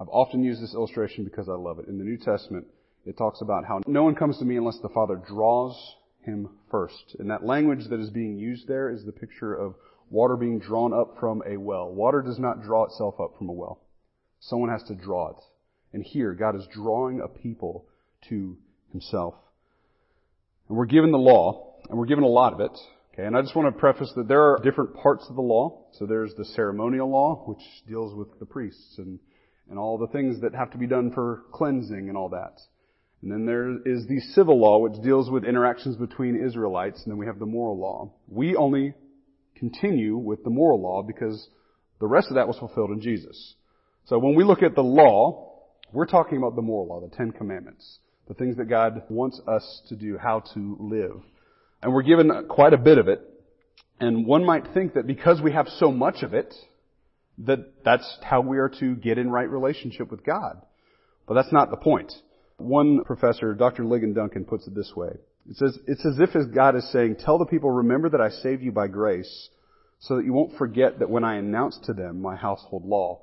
I've 0.00 0.08
often 0.08 0.44
used 0.44 0.62
this 0.62 0.74
illustration 0.74 1.24
because 1.24 1.48
I 1.48 1.54
love 1.54 1.78
it. 1.78 1.88
In 1.88 1.98
the 1.98 2.04
New 2.04 2.18
Testament, 2.18 2.66
it 3.04 3.16
talks 3.16 3.40
about 3.40 3.64
how 3.64 3.80
no 3.86 4.04
one 4.04 4.14
comes 4.14 4.38
to 4.38 4.44
me 4.44 4.56
unless 4.56 4.78
the 4.80 4.88
Father 4.88 5.16
draws 5.16 5.94
him 6.22 6.50
first. 6.70 7.16
And 7.18 7.30
that 7.30 7.44
language 7.44 7.88
that 7.90 8.00
is 8.00 8.10
being 8.10 8.36
used 8.36 8.68
there 8.68 8.90
is 8.90 9.04
the 9.04 9.12
picture 9.12 9.54
of 9.54 9.74
water 10.10 10.36
being 10.36 10.58
drawn 10.58 10.92
up 10.92 11.16
from 11.18 11.42
a 11.46 11.56
well. 11.56 11.90
Water 11.90 12.22
does 12.22 12.38
not 12.38 12.62
draw 12.62 12.84
itself 12.84 13.20
up 13.20 13.36
from 13.38 13.48
a 13.48 13.52
well. 13.52 13.80
Someone 14.40 14.70
has 14.70 14.82
to 14.84 14.94
draw 14.94 15.30
it. 15.30 15.42
And 15.92 16.04
here, 16.04 16.34
God 16.34 16.54
is 16.54 16.66
drawing 16.72 17.20
a 17.20 17.28
people 17.28 17.86
to 18.28 18.56
himself. 18.92 19.34
And 20.68 20.76
we're 20.76 20.86
given 20.86 21.10
the 21.10 21.18
law, 21.18 21.67
and 21.88 21.98
we're 21.98 22.06
given 22.06 22.24
a 22.24 22.28
lot 22.28 22.52
of 22.52 22.60
it. 22.60 22.72
Okay, 23.12 23.26
and 23.26 23.36
I 23.36 23.42
just 23.42 23.56
want 23.56 23.74
to 23.74 23.80
preface 23.80 24.12
that 24.16 24.28
there 24.28 24.42
are 24.42 24.60
different 24.62 24.94
parts 24.94 25.26
of 25.28 25.36
the 25.36 25.42
law. 25.42 25.86
So 25.92 26.06
there's 26.06 26.34
the 26.34 26.44
ceremonial 26.44 27.10
law, 27.10 27.44
which 27.46 27.62
deals 27.86 28.14
with 28.14 28.38
the 28.38 28.46
priests 28.46 28.96
and 28.98 29.18
and 29.70 29.78
all 29.78 29.98
the 29.98 30.06
things 30.08 30.40
that 30.40 30.54
have 30.54 30.70
to 30.70 30.78
be 30.78 30.86
done 30.86 31.12
for 31.12 31.42
cleansing 31.52 32.08
and 32.08 32.16
all 32.16 32.30
that. 32.30 32.58
And 33.22 33.30
then 33.32 33.46
there 33.46 33.72
is 33.84 34.06
the 34.06 34.20
civil 34.32 34.58
law, 34.58 34.78
which 34.78 35.02
deals 35.02 35.30
with 35.30 35.44
interactions 35.44 35.96
between 35.96 36.42
Israelites, 36.42 37.02
and 37.02 37.12
then 37.12 37.18
we 37.18 37.26
have 37.26 37.38
the 37.38 37.46
moral 37.46 37.78
law. 37.78 38.12
We 38.28 38.54
only 38.54 38.94
continue 39.56 40.16
with 40.16 40.44
the 40.44 40.50
moral 40.50 40.80
law 40.80 41.02
because 41.02 41.48
the 42.00 42.06
rest 42.06 42.28
of 42.28 42.36
that 42.36 42.46
was 42.46 42.58
fulfilled 42.58 42.90
in 42.90 43.00
Jesus. 43.00 43.54
So 44.06 44.18
when 44.18 44.36
we 44.36 44.44
look 44.44 44.62
at 44.62 44.74
the 44.74 44.82
law, 44.82 45.64
we're 45.92 46.06
talking 46.06 46.38
about 46.38 46.54
the 46.54 46.62
moral 46.62 46.88
law, 46.88 47.00
the 47.00 47.14
Ten 47.14 47.32
Commandments, 47.32 47.98
the 48.28 48.34
things 48.34 48.56
that 48.56 48.66
God 48.66 49.02
wants 49.08 49.40
us 49.48 49.82
to 49.88 49.96
do, 49.96 50.16
how 50.16 50.40
to 50.54 50.76
live. 50.78 51.20
And 51.82 51.92
we're 51.92 52.02
given 52.02 52.46
quite 52.48 52.72
a 52.72 52.78
bit 52.78 52.98
of 52.98 53.08
it. 53.08 53.20
And 54.00 54.26
one 54.26 54.44
might 54.44 54.72
think 54.74 54.94
that 54.94 55.06
because 55.06 55.40
we 55.40 55.52
have 55.52 55.68
so 55.78 55.90
much 55.90 56.22
of 56.22 56.34
it, 56.34 56.54
that 57.38 57.84
that's 57.84 58.18
how 58.22 58.40
we 58.40 58.58
are 58.58 58.68
to 58.80 58.94
get 58.96 59.18
in 59.18 59.30
right 59.30 59.48
relationship 59.48 60.10
with 60.10 60.24
God. 60.24 60.60
But 61.26 61.34
that's 61.34 61.52
not 61.52 61.70
the 61.70 61.76
point. 61.76 62.12
One 62.56 63.04
professor, 63.04 63.54
Dr. 63.54 63.84
Ligon 63.84 64.14
Duncan, 64.14 64.44
puts 64.44 64.66
it 64.66 64.74
this 64.74 64.92
way. 64.96 65.10
It 65.48 65.56
says, 65.56 65.78
it's 65.86 66.04
as 66.04 66.18
if 66.18 66.30
God 66.54 66.76
is 66.76 66.90
saying, 66.92 67.16
tell 67.16 67.38
the 67.38 67.46
people, 67.46 67.70
remember 67.70 68.08
that 68.10 68.20
I 68.20 68.30
saved 68.30 68.62
you 68.62 68.72
by 68.72 68.88
grace, 68.88 69.48
so 70.00 70.16
that 70.16 70.24
you 70.24 70.32
won't 70.32 70.58
forget 70.58 70.98
that 70.98 71.10
when 71.10 71.24
I 71.24 71.36
announced 71.36 71.84
to 71.84 71.92
them 71.92 72.20
my 72.20 72.36
household 72.36 72.84
law, 72.84 73.20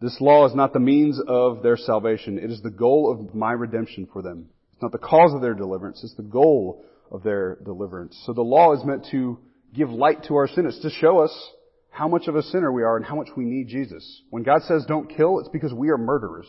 This 0.00 0.20
law 0.20 0.46
is 0.46 0.54
not 0.54 0.72
the 0.72 0.78
means 0.78 1.20
of 1.26 1.62
their 1.62 1.76
salvation. 1.76 2.38
It 2.38 2.50
is 2.50 2.62
the 2.62 2.70
goal 2.70 3.10
of 3.10 3.34
my 3.34 3.52
redemption 3.52 4.08
for 4.12 4.22
them. 4.22 4.48
It's 4.72 4.82
not 4.82 4.92
the 4.92 4.98
cause 4.98 5.34
of 5.34 5.40
their 5.40 5.54
deliverance. 5.54 6.02
It's 6.04 6.14
the 6.14 6.22
goal 6.22 6.84
of 7.10 7.22
their 7.22 7.56
deliverance. 7.64 8.20
So 8.26 8.32
the 8.32 8.42
law 8.42 8.74
is 8.74 8.84
meant 8.84 9.06
to 9.10 9.38
give 9.74 9.90
light 9.90 10.24
to 10.24 10.36
our 10.36 10.48
sin. 10.48 10.66
It's 10.66 10.80
to 10.80 10.90
show 10.90 11.18
us 11.18 11.50
how 11.90 12.08
much 12.08 12.28
of 12.28 12.36
a 12.36 12.42
sinner 12.42 12.72
we 12.72 12.82
are 12.82 12.96
and 12.96 13.04
how 13.04 13.16
much 13.16 13.28
we 13.36 13.44
need 13.44 13.68
Jesus. 13.68 14.22
When 14.30 14.42
God 14.42 14.62
says 14.62 14.84
don't 14.86 15.14
kill, 15.14 15.40
it's 15.40 15.48
because 15.48 15.72
we 15.72 15.90
are 15.90 15.98
murderers. 15.98 16.46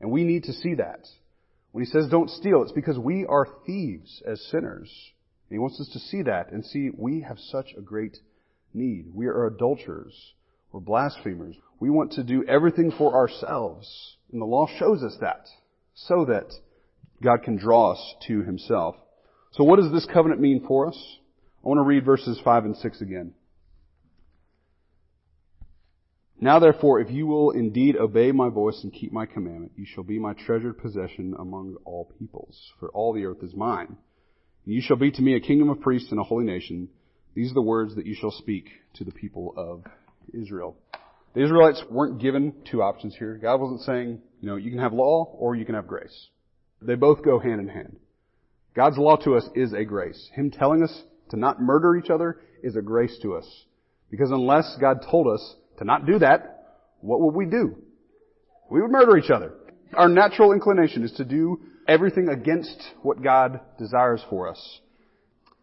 And 0.00 0.10
we 0.10 0.24
need 0.24 0.44
to 0.44 0.52
see 0.52 0.74
that. 0.74 1.06
When 1.70 1.84
He 1.84 1.90
says 1.90 2.08
don't 2.08 2.30
steal, 2.30 2.62
it's 2.62 2.72
because 2.72 2.98
we 2.98 3.24
are 3.26 3.46
thieves 3.66 4.22
as 4.26 4.44
sinners. 4.50 4.90
And 5.48 5.56
He 5.56 5.58
wants 5.58 5.80
us 5.80 5.88
to 5.92 5.98
see 5.98 6.22
that 6.22 6.52
and 6.52 6.64
see 6.64 6.90
we 6.94 7.22
have 7.22 7.38
such 7.38 7.68
a 7.76 7.80
great 7.80 8.18
need. 8.74 9.06
We 9.14 9.26
are 9.26 9.46
adulterers. 9.46 10.14
We're 10.70 10.80
blasphemers. 10.80 11.56
We 11.80 11.90
want 11.90 12.12
to 12.12 12.22
do 12.22 12.44
everything 12.44 12.92
for 12.96 13.14
ourselves. 13.14 14.16
And 14.32 14.40
the 14.40 14.46
law 14.46 14.66
shows 14.78 15.02
us 15.02 15.16
that 15.20 15.46
so 15.94 16.24
that 16.26 16.52
God 17.22 17.42
can 17.42 17.56
draw 17.56 17.92
us 17.92 18.14
to 18.28 18.42
Himself. 18.42 18.96
So 19.52 19.64
what 19.64 19.78
does 19.78 19.92
this 19.92 20.06
covenant 20.12 20.40
mean 20.40 20.64
for 20.66 20.88
us? 20.88 21.18
I 21.64 21.68
want 21.68 21.78
to 21.78 21.82
read 21.82 22.04
verses 22.04 22.40
5 22.42 22.64
and 22.64 22.76
6 22.76 23.00
again. 23.02 23.34
Now 26.40 26.58
therefore, 26.58 27.00
if 27.00 27.10
you 27.10 27.26
will 27.26 27.50
indeed 27.50 27.96
obey 27.96 28.32
my 28.32 28.48
voice 28.48 28.80
and 28.82 28.92
keep 28.92 29.12
my 29.12 29.26
commandment, 29.26 29.72
you 29.76 29.84
shall 29.86 30.02
be 30.02 30.18
my 30.18 30.32
treasured 30.32 30.78
possession 30.78 31.34
among 31.38 31.76
all 31.84 32.10
peoples, 32.18 32.72
for 32.80 32.88
all 32.88 33.12
the 33.12 33.26
earth 33.26 33.42
is 33.42 33.54
mine. 33.54 33.96
And 34.64 34.74
you 34.74 34.80
shall 34.80 34.96
be 34.96 35.10
to 35.12 35.22
me 35.22 35.36
a 35.36 35.40
kingdom 35.40 35.68
of 35.68 35.80
priests 35.80 36.10
and 36.10 36.18
a 36.18 36.24
holy 36.24 36.44
nation. 36.44 36.88
These 37.34 37.50
are 37.52 37.54
the 37.54 37.62
words 37.62 37.94
that 37.94 38.06
you 38.06 38.16
shall 38.18 38.32
speak 38.32 38.70
to 38.94 39.04
the 39.04 39.12
people 39.12 39.54
of 39.56 39.84
Israel. 40.32 40.76
The 41.34 41.44
Israelites 41.44 41.84
weren't 41.90 42.20
given 42.20 42.54
two 42.70 42.82
options 42.82 43.14
here. 43.16 43.38
God 43.40 43.60
wasn't 43.60 43.82
saying, 43.82 44.20
you 44.40 44.48
know, 44.48 44.56
you 44.56 44.70
can 44.70 44.80
have 44.80 44.92
law 44.92 45.24
or 45.38 45.54
you 45.54 45.64
can 45.64 45.74
have 45.74 45.86
grace. 45.86 46.28
They 46.80 46.94
both 46.94 47.22
go 47.22 47.38
hand 47.38 47.60
in 47.60 47.68
hand. 47.68 47.98
God's 48.74 48.98
law 48.98 49.16
to 49.16 49.36
us 49.36 49.48
is 49.54 49.72
a 49.72 49.84
grace. 49.84 50.30
Him 50.34 50.50
telling 50.50 50.82
us 50.82 51.02
to 51.30 51.36
not 51.36 51.60
murder 51.60 51.96
each 51.96 52.10
other 52.10 52.40
is 52.62 52.76
a 52.76 52.82
grace 52.82 53.18
to 53.22 53.34
us. 53.34 53.46
Because 54.10 54.30
unless 54.30 54.76
God 54.80 55.04
told 55.10 55.28
us 55.28 55.56
to 55.78 55.84
not 55.84 56.06
do 56.06 56.18
that, 56.18 56.80
what 57.00 57.20
would 57.20 57.34
we 57.34 57.46
do? 57.46 57.76
We 58.70 58.80
would 58.80 58.90
murder 58.90 59.16
each 59.16 59.30
other. 59.30 59.52
Our 59.94 60.08
natural 60.08 60.52
inclination 60.52 61.02
is 61.04 61.12
to 61.12 61.24
do 61.24 61.60
everything 61.86 62.28
against 62.28 62.80
what 63.02 63.22
God 63.22 63.60
desires 63.78 64.22
for 64.30 64.48
us. 64.48 64.80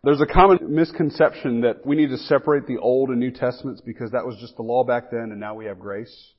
There's 0.04 0.22
a 0.22 0.26
common 0.26 0.60
misconception 0.74 1.62
that 1.62 1.86
we 1.86 1.96
need 1.96 2.10
to 2.10 2.18
separate 2.18 2.68
the 2.68 2.78
Old 2.78 3.10
and 3.10 3.20
New 3.20 3.32
Testaments 3.32 3.82
because 3.82 4.12
that 4.12 4.26
was 4.26 4.38
just 4.40 4.56
the 4.56 4.62
law 4.62 4.84
back 4.84 5.12
then 5.12 5.30
and 5.32 5.40
now 5.40 5.56
we 5.56 5.66
have 5.66 5.80
grace. 5.80 6.34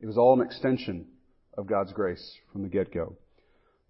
It 0.00 0.06
was 0.06 0.16
all 0.16 0.38
an 0.38 0.46
extension 0.46 1.06
of 1.56 1.66
God's 1.66 1.92
grace 1.92 2.36
from 2.52 2.62
the 2.62 2.68
get-go. 2.68 3.16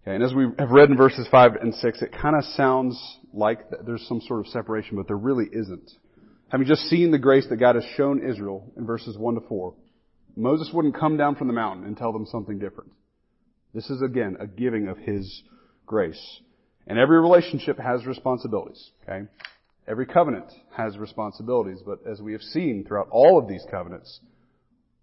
Okay, 0.05 0.13
and 0.13 0.23
as 0.23 0.35
we 0.35 0.45
have 0.59 0.69
read 0.69 0.91
in 0.91 0.97
verses 0.97 1.27
5 1.31 1.55
and 1.55 1.73
6, 1.73 2.01
it 2.03 2.11
kind 2.11 2.35
of 2.35 2.43
sounds 2.53 2.95
like 3.33 3.61
there's 3.87 4.07
some 4.07 4.21
sort 4.21 4.41
of 4.41 4.47
separation, 4.47 4.97
but 4.97 5.07
there 5.07 5.17
really 5.17 5.47
isn't. 5.51 5.89
Having 6.49 6.67
just 6.67 6.83
seen 6.83 7.09
the 7.09 7.17
grace 7.17 7.47
that 7.49 7.57
God 7.57 7.73
has 7.73 7.83
shown 7.97 8.23
Israel 8.23 8.71
in 8.77 8.85
verses 8.85 9.17
1 9.17 9.33
to 9.33 9.41
4, 9.41 9.73
Moses 10.35 10.69
wouldn't 10.71 10.95
come 10.95 11.17
down 11.17 11.35
from 11.35 11.47
the 11.47 11.53
mountain 11.53 11.85
and 11.85 11.97
tell 11.97 12.13
them 12.13 12.27
something 12.27 12.59
different. 12.59 12.91
This 13.73 13.89
is 13.89 14.03
again 14.03 14.37
a 14.39 14.45
giving 14.45 14.89
of 14.89 14.99
His 14.99 15.41
grace. 15.87 16.39
And 16.85 16.99
every 16.99 17.19
relationship 17.19 17.79
has 17.79 18.05
responsibilities, 18.05 18.91
okay? 19.03 19.25
Every 19.87 20.05
covenant 20.05 20.51
has 20.77 20.99
responsibilities, 20.99 21.79
but 21.83 22.01
as 22.07 22.21
we 22.21 22.33
have 22.33 22.43
seen 22.43 22.85
throughout 22.87 23.07
all 23.09 23.39
of 23.39 23.47
these 23.47 23.65
covenants, 23.71 24.19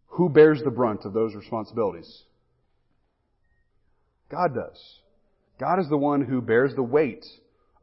who 0.06 0.28
bears 0.28 0.62
the 0.62 0.70
brunt 0.70 1.04
of 1.04 1.12
those 1.12 1.34
responsibilities? 1.34 2.22
God 4.32 4.54
does. 4.54 4.98
God 5.60 5.78
is 5.78 5.88
the 5.90 5.96
one 5.96 6.22
who 6.22 6.40
bears 6.40 6.74
the 6.74 6.82
weight 6.82 7.24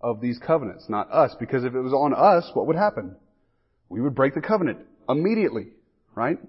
of 0.02 0.20
these 0.20 0.40
covenants, 0.40 0.90
not 0.90 1.12
us, 1.12 1.36
because 1.40 1.64
if 1.64 1.76
it 1.76 1.80
was 1.80 1.94
on 1.94 2.14
us, 2.14 2.50
what 2.56 2.66
would 2.66 2.76
happen? 2.76 3.16
We 3.88 4.02
would 4.02 4.16
break 4.16 4.34
the 4.34 4.42
covenant 4.42 4.80
immediately, 5.08 5.68
right? 6.16 6.40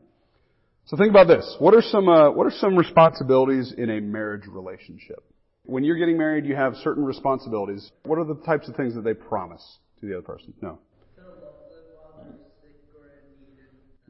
So 0.87 0.97
think 0.97 1.11
about 1.11 1.29
this. 1.29 1.55
What 1.59 1.75
are 1.75 1.83
some, 1.83 2.09
uh, 2.09 2.31
what 2.31 2.47
are 2.47 2.51
some 2.51 2.77
responsibilities 2.77 3.75
in 3.77 3.91
a 3.91 4.01
marriage 4.01 4.47
relationship? 4.49 5.23
When 5.65 5.85
you're 5.85 5.99
getting 5.99 6.17
married, 6.17 6.47
you 6.47 6.57
have 6.57 6.75
certain 6.77 7.05
responsibilities. 7.05 7.93
What 8.05 8.19
are 8.19 8.25
the 8.25 8.41
types 8.47 8.69
of 8.69 8.77
things 8.77 8.95
that 8.95 9.05
they 9.05 9.15
promise 9.15 9.63
to 10.01 10.07
the 10.07 10.15
other 10.15 10.23
person? 10.23 10.55
No. 10.63 10.79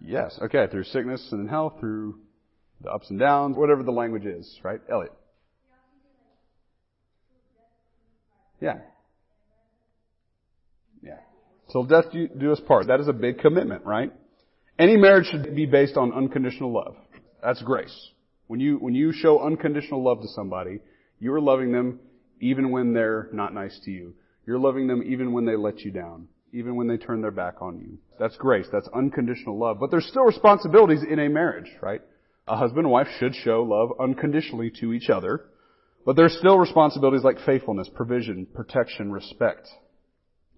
Yes. 0.01 0.39
Okay. 0.41 0.67
Through 0.71 0.85
sickness 0.85 1.27
and 1.33 1.51
health, 1.51 1.75
through 1.81 2.21
the 2.81 2.91
ups 2.91 3.11
and 3.11 3.19
downs, 3.19 3.57
whatever 3.57 3.83
the 3.83 3.91
language 3.91 4.25
is, 4.25 4.59
right? 4.63 4.81
Elliot. 4.91 5.13
Yeah. 8.61 8.79
Yeah. 11.03 11.19
Till 11.73 11.85
death 11.85 12.07
do 12.13 12.53
us 12.53 12.61
part. 12.67 12.89
That 12.89 13.01
is 13.01 13.09
a 13.09 13.13
big 13.13 13.39
commitment, 13.39 13.85
right? 13.85 14.13
Any 14.79 14.97
marriage 14.97 15.27
should 15.27 15.55
be 15.55 15.67
based 15.67 15.97
on 15.97 16.13
unconditional 16.13 16.73
love. 16.73 16.97
That's 17.43 17.63
grace. 17.63 18.11
When 18.47 18.61
you, 18.61 18.77
when 18.77 18.95
you 18.95 19.13
show 19.13 19.41
unconditional 19.41 20.03
love 20.03 20.23
to 20.23 20.29
somebody, 20.29 20.81
you 21.19 21.33
are 21.33 21.41
loving 21.41 21.73
them 21.73 22.01
even 22.41 22.71
when 22.71 22.93
they're 22.93 23.29
not 23.33 23.55
nice 23.55 23.79
to 23.85 23.91
you. 23.91 24.15
You're 24.47 24.59
loving 24.59 24.87
them 24.87 25.03
even 25.07 25.33
when 25.33 25.45
they 25.45 25.57
let 25.57 25.81
you 25.81 25.91
down. 25.91 26.29
Even 26.53 26.75
when 26.75 26.89
they 26.89 26.97
turn 26.97 27.21
their 27.21 27.31
back 27.31 27.63
on 27.63 27.79
you. 27.79 27.99
That's 28.19 28.37
grace. 28.37 28.67
That's 28.73 28.89
unconditional 28.93 29.57
love. 29.57 29.79
But 29.79 29.93
there's 29.93 30.07
still 30.07 30.25
responsibilities 30.25 31.05
in 31.09 31.21
a 31.21 31.29
marriage, 31.29 31.71
right? 31.81 32.01
A 32.49 32.57
husband 32.57 32.87
and 32.87 32.91
wife 32.91 33.07
should 33.19 33.37
show 33.37 33.63
love 33.63 33.91
unconditionally 34.01 34.73
to 34.81 34.93
each 34.93 35.11
other. 35.11 35.45
But 36.05 36.17
there's 36.17 36.37
still 36.39 36.59
responsibilities 36.59 37.25
like 37.25 37.39
faithfulness, 37.45 37.89
provision, 37.95 38.47
protection, 38.53 39.13
respect. 39.13 39.69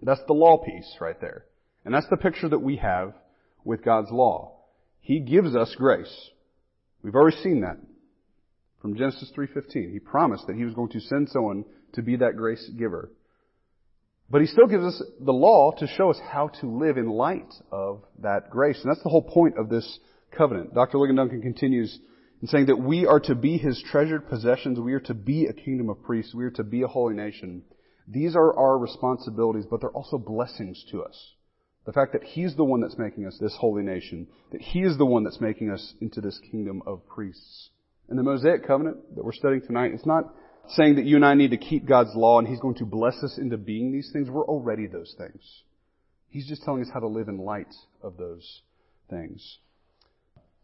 That's 0.01 0.21
the 0.27 0.33
law 0.33 0.57
piece 0.57 0.97
right 0.99 1.19
there. 1.19 1.45
And 1.85 1.93
that's 1.93 2.09
the 2.09 2.17
picture 2.17 2.49
that 2.49 2.59
we 2.59 2.77
have 2.77 3.13
with 3.63 3.83
God's 3.83 4.11
law. 4.11 4.59
He 5.01 5.19
gives 5.19 5.55
us 5.55 5.75
grace. 5.77 6.29
We've 7.01 7.15
already 7.15 7.37
seen 7.37 7.61
that 7.61 7.77
from 8.81 8.95
Genesis 8.95 9.31
3:15. 9.35 9.91
He 9.91 9.99
promised 9.99 10.47
that 10.47 10.55
he 10.55 10.65
was 10.65 10.73
going 10.73 10.91
to 10.91 10.99
send 11.01 11.29
someone 11.29 11.65
to 11.93 12.01
be 12.01 12.17
that 12.17 12.37
grace 12.37 12.69
giver. 12.77 13.11
But 14.29 14.41
he 14.41 14.47
still 14.47 14.67
gives 14.67 14.85
us 14.85 15.03
the 15.19 15.33
law 15.33 15.71
to 15.77 15.87
show 15.87 16.09
us 16.09 16.19
how 16.19 16.47
to 16.61 16.67
live 16.67 16.97
in 16.97 17.09
light 17.09 17.53
of 17.71 18.03
that 18.19 18.49
grace. 18.49 18.81
And 18.81 18.89
that's 18.89 19.03
the 19.03 19.09
whole 19.09 19.21
point 19.21 19.57
of 19.57 19.69
this 19.69 19.99
covenant. 20.31 20.73
Dr. 20.73 20.97
Ligon 20.97 21.17
Duncan 21.17 21.41
continues 21.41 21.99
in 22.43 22.49
saying 22.49 22.65
that 22.65 22.75
we 22.75 23.05
are 23.05 23.21
to 23.21 23.35
be 23.35 23.57
his 23.57 23.81
treasured 23.89 24.27
possessions. 24.27 24.77
We 24.77 24.91
are 24.91 24.99
to 24.99 25.13
be 25.13 25.45
a 25.45 25.53
kingdom 25.53 25.89
of 25.89 26.03
priests. 26.03 26.35
We 26.35 26.43
are 26.43 26.51
to 26.51 26.63
be 26.65 26.81
a 26.81 26.87
holy 26.89 27.15
nation. 27.15 27.63
These 28.05 28.35
are 28.35 28.53
our 28.53 28.77
responsibilities, 28.77 29.63
but 29.71 29.79
they're 29.79 29.89
also 29.91 30.17
blessings 30.17 30.83
to 30.91 31.03
us. 31.03 31.35
The 31.85 31.93
fact 31.93 32.11
that 32.11 32.25
He's 32.25 32.53
the 32.57 32.65
one 32.65 32.81
that's 32.81 32.97
making 32.97 33.25
us 33.25 33.37
this 33.39 33.55
holy 33.57 33.81
nation, 33.81 34.27
that 34.51 34.61
He 34.61 34.81
is 34.81 34.97
the 34.97 35.05
one 35.05 35.23
that's 35.23 35.39
making 35.39 35.71
us 35.71 35.93
into 36.01 36.19
this 36.19 36.37
kingdom 36.51 36.83
of 36.85 37.07
priests. 37.07 37.69
And 38.09 38.19
the 38.19 38.23
Mosaic 38.23 38.67
covenant 38.67 39.15
that 39.15 39.23
we're 39.23 39.31
studying 39.31 39.61
tonight, 39.61 39.93
it's 39.93 40.05
not 40.05 40.35
saying 40.67 40.95
that 40.95 41.05
you 41.05 41.15
and 41.15 41.25
I 41.25 41.35
need 41.35 41.51
to 41.51 41.57
keep 41.57 41.87
God's 41.87 42.13
law 42.13 42.39
and 42.39 42.47
He's 42.47 42.59
going 42.59 42.75
to 42.75 42.85
bless 42.85 43.23
us 43.23 43.37
into 43.37 43.55
being 43.55 43.93
these 43.93 44.09
things. 44.11 44.29
We're 44.29 44.45
already 44.45 44.87
those 44.87 45.15
things. 45.17 45.41
He's 46.27 46.49
just 46.49 46.63
telling 46.63 46.81
us 46.81 46.89
how 46.93 46.99
to 46.99 47.07
live 47.07 47.29
in 47.29 47.37
light 47.37 47.73
of 48.01 48.17
those 48.17 48.63
things. 49.09 49.59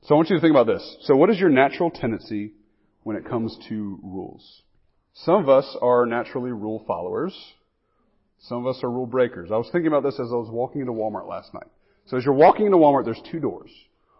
So 0.04 0.16
I 0.16 0.18
want 0.18 0.30
you 0.30 0.36
to 0.38 0.42
think 0.42 0.52
about 0.52 0.68
this. 0.68 0.98
So 1.02 1.16
what 1.16 1.30
is 1.30 1.40
your 1.40 1.50
natural 1.50 1.92
tendency 1.92 2.54
when 3.04 3.16
it 3.16 3.28
comes 3.28 3.58
to 3.70 4.00
rules? 4.02 4.62
Some 5.14 5.36
of 5.36 5.50
us 5.50 5.78
are 5.82 6.06
naturally 6.06 6.52
rule 6.52 6.84
followers. 6.88 7.38
Some 8.42 8.66
of 8.66 8.68
us 8.68 8.82
are 8.84 8.90
rule 8.90 9.06
breakers. 9.06 9.50
I 9.52 9.58
was 9.58 9.70
thinking 9.72 9.88
about 9.88 10.04
this 10.04 10.14
as 10.14 10.32
I 10.32 10.36
was 10.36 10.50
walking 10.50 10.82
into 10.82 10.94
Walmart 10.94 11.28
last 11.28 11.54
night. 11.54 11.68
So 12.08 12.18
as 12.18 12.24
you're 12.24 12.34
walking 12.34 12.66
into 12.66 12.78
Walmart, 12.78 13.06
there's 13.06 13.22
two 13.30 13.40
doors. 13.40 13.70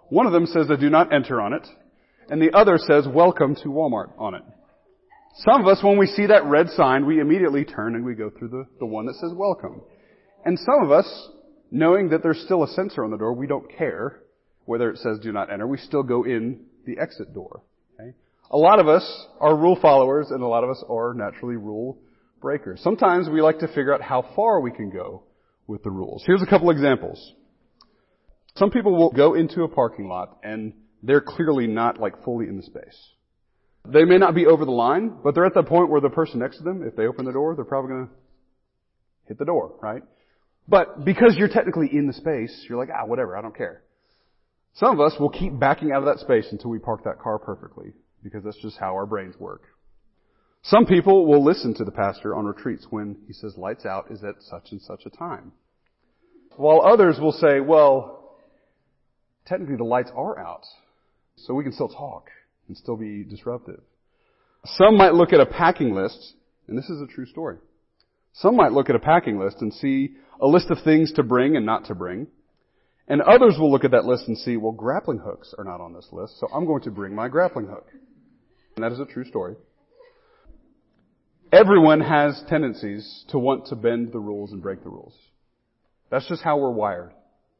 One 0.10 0.26
of 0.26 0.34
them 0.34 0.46
says 0.46 0.70
a 0.70 0.76
do 0.76 0.90
not 0.90 1.14
enter 1.14 1.40
on 1.40 1.54
it, 1.54 1.66
and 2.30 2.42
the 2.42 2.52
other 2.56 2.78
says 2.78 3.08
welcome 3.08 3.56
to 3.56 3.70
Walmart 3.70 4.12
on 4.18 4.36
it. 4.36 4.44
Some 5.38 5.62
of 5.62 5.68
us, 5.68 5.82
when 5.82 5.98
we 5.98 6.08
see 6.08 6.26
that 6.26 6.46
red 6.46 6.70
sign, 6.70 7.06
we 7.06 7.20
immediately 7.20 7.64
turn 7.64 7.96
and 7.96 8.04
we 8.04 8.16
go 8.16 8.30
through 8.30 8.50
the, 8.50 8.66
the 8.80 8.86
one 8.86 9.06
that 9.06 9.16
says 9.16 9.32
welcome. 9.34 9.82
And 10.44 10.60
some 10.60 10.84
of 10.84 10.92
us, 10.92 11.30
knowing 11.72 12.10
that 12.10 12.22
there's 12.24 12.42
still 12.44 12.64
a 12.64 12.68
sensor 12.68 13.06
on 13.06 13.12
the 13.12 13.18
door, 13.18 13.34
we 13.34 13.48
don't 13.48 13.72
care 13.78 14.20
whether 14.70 14.92
it 14.92 15.00
says 15.00 15.18
do 15.18 15.32
not 15.32 15.52
enter. 15.52 15.66
We 15.66 15.80
still 15.80 16.04
go 16.04 16.24
in 16.24 16.60
the 16.86 17.00
exit 17.00 17.34
door. 17.34 17.64
Okay? 18.00 18.14
A 18.52 18.58
lot 18.58 18.80
of 18.80 18.88
us 18.88 19.26
are 19.40 19.58
rule 19.58 19.76
followers 19.82 20.28
and 20.30 20.44
a 20.44 20.46
lot 20.46 20.64
of 20.64 20.70
us 20.70 20.84
are 20.88 21.16
naturally 21.16 21.56
rule 21.56 21.98
breakers. 22.40 22.80
Sometimes 22.84 23.28
we 23.28 23.42
like 23.42 23.58
to 23.60 23.68
figure 23.68 23.92
out 23.92 24.04
how 24.04 24.24
far 24.36 24.62
we 24.62 24.70
can 24.70 24.92
go 24.92 25.24
with 25.66 25.82
the 25.82 25.90
rules. 25.90 26.24
Here's 26.24 26.44
a 26.44 26.46
couple 26.46 26.70
examples. 26.70 27.34
Some 28.58 28.70
people 28.70 28.96
will 28.96 29.10
go 29.10 29.34
into 29.34 29.64
a 29.64 29.68
parking 29.68 30.08
lot 30.08 30.38
and 30.44 30.74
they're 31.02 31.22
clearly 31.22 31.66
not 31.66 32.00
like 32.00 32.24
fully 32.24 32.48
in 32.48 32.56
the 32.56 32.64
space. 32.64 33.10
They 33.88 34.04
may 34.04 34.20
not 34.20 34.36
be 34.36 34.46
over 34.46 34.66
the 34.66 34.72
line, 34.72 35.18
but 35.24 35.34
they're 35.34 35.48
at 35.48 35.56
the 35.56 35.64
point 35.64 35.90
where 35.90 36.00
the 36.00 36.12
person 36.12 36.42
next 36.42 36.58
to 36.58 36.64
them, 36.64 36.84
if 36.86 36.96
they 36.96 37.08
open 37.08 37.26
the 37.26 37.32
door, 37.32 37.56
they're 37.56 37.66
probably 37.66 37.90
going 37.90 38.06
to 38.06 38.14
hit 39.26 39.40
the 39.40 39.46
door, 39.46 39.80
right? 39.82 40.04
But 40.68 41.04
because 41.04 41.34
you're 41.38 41.50
technically 41.50 41.90
in 41.92 42.06
the 42.06 42.14
space, 42.14 42.68
you're 42.70 42.78
like, 42.78 42.90
ah, 42.96 43.08
whatever, 43.08 43.36
I 43.36 43.42
don't 43.42 43.58
care. 43.58 43.82
Some 44.80 44.98
of 44.98 45.02
us 45.02 45.20
will 45.20 45.30
keep 45.30 45.60
backing 45.60 45.92
out 45.92 46.00
of 46.00 46.06
that 46.06 46.20
space 46.20 46.48
until 46.54 46.70
we 46.70 46.80
park 46.80 47.04
that 47.04 47.20
car 47.20 47.38
perfectly, 47.38 47.92
because 48.24 48.46
that's 48.46 48.62
just 48.62 48.78
how 48.78 48.94
our 48.94 49.06
brains 49.06 49.38
work. 49.38 49.64
Some 50.64 50.86
people 50.86 51.26
will 51.26 51.44
listen 51.44 51.74
to 51.76 51.84
the 51.84 51.92
pastor 51.92 52.34
on 52.34 52.46
retreats 52.46 52.88
when 52.90 53.18
he 53.28 53.34
says 53.34 53.58
lights 53.58 53.86
out 53.86 54.10
is 54.10 54.24
at 54.24 54.36
such 54.40 54.72
and 54.72 54.82
such 54.82 55.02
a 55.06 55.10
time. 55.10 55.52
While 56.56 56.82
others 56.82 57.18
will 57.20 57.34
say, 57.34 57.60
well, 57.60 58.38
technically 59.46 59.76
the 59.76 59.84
lights 59.84 60.12
are 60.16 60.40
out, 60.40 60.64
so 61.36 61.54
we 61.54 61.66
can 61.66 61.74
still 61.74 61.90
talk 61.90 62.30
and 62.70 62.78
still 62.78 62.96
be 62.96 63.26
disruptive. 63.26 63.82
Some 64.64 64.96
might 64.96 65.14
look 65.14 65.34
at 65.34 65.42
a 65.42 65.46
packing 65.46 65.94
list, 65.94 66.36
and 66.70 66.78
this 66.78 66.90
is 66.90 67.02
a 67.02 67.08
true 67.08 67.26
story. 67.26 67.58
Some 68.32 68.56
might 68.56 68.72
look 68.72 68.90
at 68.90 68.96
a 68.96 69.00
packing 69.00 69.40
list 69.40 69.58
and 69.60 69.74
see 69.74 70.16
a 70.40 70.48
list 70.48 70.70
of 70.70 70.78
things 70.86 71.12
to 71.14 71.24
bring 71.24 71.58
and 71.58 71.66
not 71.66 71.86
to 71.88 71.96
bring. 71.96 72.28
And 73.10 73.24
others 73.24 73.56
will 73.60 73.72
look 73.72 73.84
at 73.84 73.92
that 73.92 74.06
list 74.06 74.28
and 74.28 74.38
see, 74.38 74.56
well, 74.56 74.72
grappling 74.72 75.18
hooks 75.18 75.56
are 75.58 75.64
not 75.64 75.82
on 75.82 75.94
this 75.94 76.08
list, 76.12 76.40
so 76.40 76.48
I'm 76.54 76.68
going 76.68 76.84
to 76.84 76.92
bring 76.92 77.16
my 77.16 77.28
grappling 77.28 77.66
hook. 77.66 77.88
And 78.76 78.84
that 78.84 78.92
is 78.92 79.00
a 79.00 79.06
true 79.06 79.26
story. 79.26 79.56
Everyone 81.52 82.02
has 82.02 82.44
tendencies 82.48 83.26
to 83.30 83.40
want 83.40 83.66
to 83.68 83.76
bend 83.76 84.14
the 84.14 84.20
rules 84.20 84.52
and 84.52 84.62
break 84.62 84.84
the 84.84 84.90
rules. 84.90 85.16
That's 86.12 86.28
just 86.30 86.44
how 86.44 86.58
we're 86.58 86.72
wired. 86.72 87.12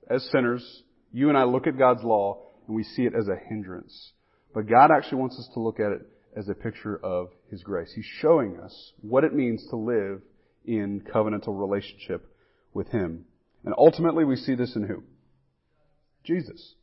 As 0.08 0.24
sinners, 0.32 0.84
you 1.12 1.30
and 1.30 1.38
I 1.38 1.46
look 1.46 1.66
at 1.66 1.78
God's 1.78 2.04
law 2.04 2.44
and 2.68 2.76
we 2.76 2.84
see 2.84 3.04
it 3.04 3.14
as 3.20 3.28
a 3.28 3.36
hindrance. 3.36 4.12
But 4.54 4.68
God 4.68 4.92
actually 4.96 5.18
wants 5.18 5.40
us 5.40 5.50
to 5.56 5.60
look 5.60 5.80
at 5.80 5.92
it 5.92 6.02
as 6.38 6.48
a 6.48 6.54
picture 6.54 7.00
of 7.04 7.30
His 7.50 7.64
grace. 7.64 7.92
He's 7.96 8.06
showing 8.22 8.60
us 8.60 8.94
what 9.02 9.24
it 9.24 9.34
means 9.34 9.66
to 9.72 9.76
live 9.76 10.22
in 10.66 11.02
covenantal 11.02 11.60
relationship 11.60 12.32
with 12.72 12.90
Him. 12.90 13.26
And 13.66 13.74
ultimately 13.76 14.24
we 14.24 14.36
see 14.36 14.54
this 14.54 14.76
in 14.76 14.84
who? 14.84 15.04
Jesus. 16.30 16.76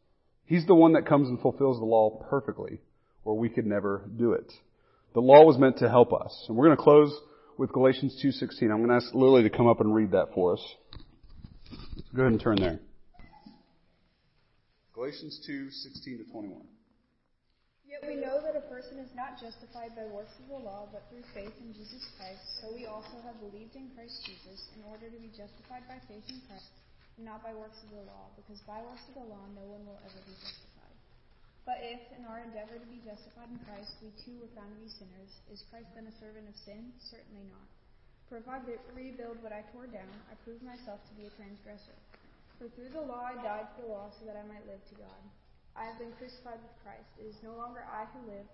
He's 0.45 0.67
the 0.67 0.75
one 0.75 0.93
that 0.95 1.07
comes 1.07 1.29
and 1.29 1.41
fulfills 1.41 1.79
the 1.79 1.85
law 1.85 2.23
perfectly, 2.29 2.81
where 3.23 3.37
we 3.37 3.49
could 3.49 3.67
never 3.67 4.03
do 4.19 4.33
it. 4.33 4.53
The 5.15 5.21
law 5.21 5.45
was 5.45 5.57
meant 5.57 5.79
to 5.79 5.88
help 5.88 6.12
us. 6.12 6.45
And 6.49 6.57
we're 6.57 6.67
going 6.67 6.76
to 6.76 6.83
close 6.83 7.17
with 7.57 7.73
Galatians 7.73 8.21
2.16. 8.23 8.62
I'm 8.71 8.85
going 8.85 8.88
to 8.88 8.97
ask 8.97 9.15
Lily 9.15 9.45
to 9.45 9.50
come 9.50 9.69
up 9.69 9.81
and 9.81 9.95
read 9.95 10.11
that 10.11 10.35
for 10.35 10.55
us. 10.55 10.62
Go 12.15 12.23
ahead 12.23 12.33
and 12.33 12.41
turn 12.41 12.57
there. 12.57 12.81
Galatians 14.95 15.45
2:16 15.45 16.25
to 16.25 16.33
21. 16.33 16.65
Yet 17.85 18.03
we 18.09 18.17
know 18.17 18.41
that 18.41 18.57
a 18.57 18.65
person 18.73 18.99
is 18.99 19.12
not 19.15 19.37
justified 19.37 19.93
by 19.95 20.09
works 20.09 20.33
of 20.41 20.49
the 20.49 20.57
law, 20.57 20.88
but 20.91 21.05
through 21.12 21.23
faith 21.37 21.53
in 21.61 21.73
Jesus 21.76 22.00
Christ. 22.17 22.41
So 22.61 22.73
we 22.73 22.87
also 22.87 23.21
have 23.29 23.37
believed 23.45 23.76
in 23.76 23.93
Christ 23.95 24.25
Jesus 24.25 24.73
in 24.73 24.83
order 24.88 25.12
to 25.12 25.19
be 25.21 25.29
justified 25.37 25.85
by 25.85 26.00
faith 26.09 26.25
in 26.33 26.41
Christ, 26.49 26.73
not 27.16 27.40
by 27.40 27.56
works 27.56 27.80
of 27.80 27.90
the 27.96 28.04
law, 28.04 28.28
because 28.37 28.61
by 28.68 28.80
works 28.85 29.04
of 29.08 29.16
the 29.16 29.26
law 29.26 29.44
no 29.56 29.64
one 29.64 29.85
will 29.88 30.00
ever 30.04 30.20
be 30.28 30.37
justified. 30.37 30.96
But 31.64 31.82
if, 31.82 31.99
in 32.14 32.28
our 32.28 32.44
endeavor 32.44 32.78
to 32.78 32.88
be 32.92 33.02
justified 33.02 33.50
in 33.50 33.58
Christ, 33.66 33.99
we 34.04 34.12
too 34.23 34.38
were 34.38 34.52
found 34.54 34.70
to 34.76 34.78
be 34.78 34.92
sinners, 34.92 35.32
is 35.50 35.66
Christ 35.73 35.90
then 35.96 36.06
a 36.06 36.14
servant 36.20 36.46
of 36.46 36.56
sin? 36.62 36.94
Certainly 37.00 37.49
not. 37.49 37.66
For 38.28 38.38
if 38.38 38.46
I 38.46 38.62
rebuild 38.92 39.38
what 39.40 39.54
I 39.54 39.66
tore 39.70 39.87
down, 39.87 40.12
I 40.28 40.38
prove 40.42 40.62
myself 40.62 40.99
to 41.08 41.14
be 41.14 41.26
a 41.26 41.37
transgressor. 41.38 41.96
For 42.58 42.68
through 42.75 42.92
the 42.92 43.02
law 43.02 43.23
I 43.23 43.38
died 43.38 43.70
to 43.76 43.76
the 43.82 43.90
law 43.90 44.12
so 44.12 44.26
that 44.28 44.37
I 44.37 44.44
might 44.44 44.66
live 44.66 44.82
to 44.92 44.96
God. 44.99 45.23
I 45.76 45.87
have 45.87 46.00
been 46.00 46.12
crucified 46.16 46.58
with 46.58 46.82
Christ. 46.82 47.08
It 47.16 47.28
is 47.28 47.38
no 47.44 47.54
longer 47.54 47.85
I 47.87 48.08
who 48.12 48.30
live, 48.30 48.49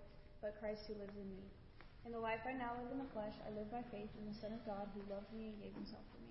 but 0.44 0.58
Christ 0.60 0.86
who 0.86 0.98
lives 0.98 1.14
in 1.18 1.28
me. 1.34 1.46
In 2.04 2.12
the 2.12 2.18
life 2.18 2.42
I 2.46 2.52
now 2.52 2.74
live 2.78 2.90
in 2.90 2.98
the 2.98 3.12
flesh, 3.14 3.34
I 3.46 3.54
live 3.54 3.70
by 3.70 3.82
faith 3.94 4.10
in 4.18 4.26
the 4.26 4.38
Son 4.42 4.52
of 4.54 4.66
God 4.66 4.90
who 4.92 5.06
loved 5.06 5.30
me 5.34 5.54
and 5.54 5.60
gave 5.62 5.74
himself 5.74 6.02
for 6.10 6.18
me. 6.18 6.21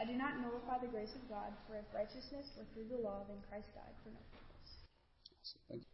I 0.00 0.06
do 0.06 0.16
not 0.16 0.40
nullify 0.40 0.78
the 0.80 0.86
grace 0.88 1.12
of 1.14 1.28
God, 1.28 1.52
for 1.68 1.76
if 1.76 1.84
righteousness 1.94 2.46
were 2.56 2.64
through 2.72 2.88
the 2.88 3.02
law, 3.02 3.20
then 3.28 3.36
Christ 3.50 3.66
died 3.74 3.92
for 4.02 4.08
no 4.08 4.20
purpose. 4.32 5.84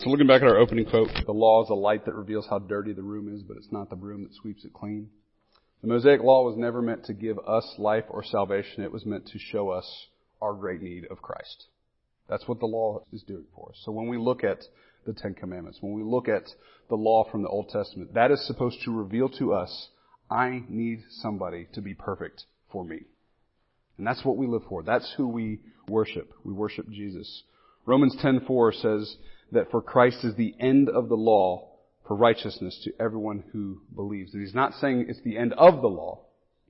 So 0.00 0.10
looking 0.10 0.26
back 0.26 0.42
at 0.42 0.48
our 0.48 0.58
opening 0.58 0.86
quote, 0.86 1.10
the 1.24 1.32
law 1.32 1.62
is 1.62 1.70
a 1.70 1.74
light 1.74 2.04
that 2.06 2.14
reveals 2.14 2.48
how 2.50 2.58
dirty 2.58 2.92
the 2.92 3.02
room 3.02 3.32
is, 3.32 3.44
but 3.44 3.56
it's 3.56 3.70
not 3.70 3.90
the 3.90 3.96
broom 3.96 4.24
that 4.24 4.34
sweeps 4.34 4.64
it 4.64 4.72
clean. 4.72 5.08
The 5.82 5.86
Mosaic 5.86 6.20
Law 6.20 6.44
was 6.44 6.56
never 6.56 6.82
meant 6.82 7.04
to 7.04 7.12
give 7.12 7.38
us 7.46 7.76
life 7.78 8.04
or 8.08 8.24
salvation. 8.24 8.82
It 8.82 8.90
was 8.90 9.06
meant 9.06 9.26
to 9.28 9.38
show 9.38 9.70
us 9.70 10.08
our 10.42 10.54
great 10.54 10.82
need 10.82 11.04
of 11.08 11.22
Christ. 11.22 11.66
That's 12.28 12.48
what 12.48 12.58
the 12.58 12.66
law 12.66 13.04
is 13.12 13.22
doing 13.22 13.44
for 13.54 13.68
us. 13.68 13.80
So 13.84 13.92
when 13.92 14.08
we 14.08 14.18
look 14.18 14.42
at 14.42 14.64
the 15.06 15.12
Ten 15.12 15.34
Commandments, 15.34 15.78
when 15.80 15.92
we 15.92 16.02
look 16.02 16.26
at 16.28 16.48
the 16.88 16.96
law 16.96 17.30
from 17.30 17.42
the 17.42 17.48
Old 17.48 17.68
Testament, 17.68 18.14
that 18.14 18.32
is 18.32 18.44
supposed 18.46 18.82
to 18.82 18.90
reveal 18.90 19.28
to 19.38 19.52
us, 19.52 19.90
I 20.28 20.64
need 20.68 21.04
somebody 21.08 21.68
to 21.74 21.80
be 21.80 21.94
perfect 21.94 22.46
for 22.72 22.84
me. 22.84 23.02
And 23.98 24.06
that's 24.06 24.24
what 24.24 24.36
we 24.36 24.46
live 24.46 24.62
for. 24.68 24.82
That's 24.82 25.12
who 25.16 25.28
we 25.28 25.60
worship. 25.88 26.32
We 26.44 26.52
worship 26.52 26.88
Jesus. 26.90 27.42
Romans 27.86 28.16
10:4 28.16 28.72
says 28.72 29.16
that 29.52 29.70
for 29.70 29.82
Christ 29.82 30.24
is 30.24 30.34
the 30.34 30.54
end 30.58 30.88
of 30.88 31.08
the 31.08 31.16
law 31.16 31.70
for 32.06 32.16
righteousness 32.16 32.78
to 32.84 32.92
everyone 33.00 33.44
who 33.52 33.80
believes. 33.94 34.32
And 34.32 34.42
he's 34.42 34.54
not 34.54 34.74
saying 34.74 35.06
it's 35.08 35.22
the 35.22 35.38
end 35.38 35.52
of 35.54 35.80
the 35.80 35.88
law. 35.88 36.20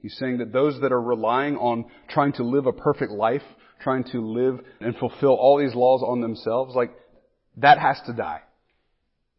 He's 0.00 0.16
saying 0.18 0.38
that 0.38 0.52
those 0.52 0.80
that 0.80 0.92
are 0.92 1.00
relying 1.00 1.56
on 1.56 1.86
trying 2.08 2.32
to 2.34 2.44
live 2.44 2.66
a 2.66 2.72
perfect 2.72 3.10
life, 3.10 3.42
trying 3.80 4.04
to 4.12 4.20
live 4.20 4.60
and 4.80 4.96
fulfill 4.96 5.32
all 5.32 5.58
these 5.58 5.74
laws 5.74 6.02
on 6.02 6.20
themselves, 6.20 6.74
like, 6.74 6.90
that 7.56 7.78
has 7.78 8.00
to 8.06 8.12
die. 8.12 8.42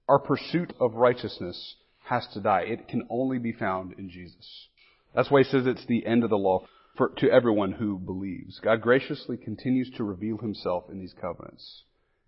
Our 0.10 0.20
pursuit 0.20 0.74
of 0.80 0.96
righteousness 0.96 1.76
has 2.06 2.28
to 2.34 2.42
die. 2.42 2.62
It 2.62 2.88
can 2.88 3.08
only 3.10 3.38
be 3.38 3.52
found 3.52 3.94
in 3.98 4.10
Jesus. 4.10 4.68
That's 5.14 5.30
why 5.30 5.44
he 5.44 5.50
says 5.50 5.66
it's 5.66 5.86
the 5.86 6.06
end 6.06 6.24
of 6.24 6.30
the 6.30 6.38
law 6.38 6.66
for, 6.98 7.10
to 7.18 7.30
everyone 7.30 7.74
who 7.74 7.98
believes. 7.98 8.60
God 8.64 8.82
graciously 8.82 9.38
continues 9.38 9.92
to 9.98 10.04
reveal 10.04 10.38
himself 10.38 10.86
in 10.90 11.00
these 11.00 11.14
covenants. 11.20 11.84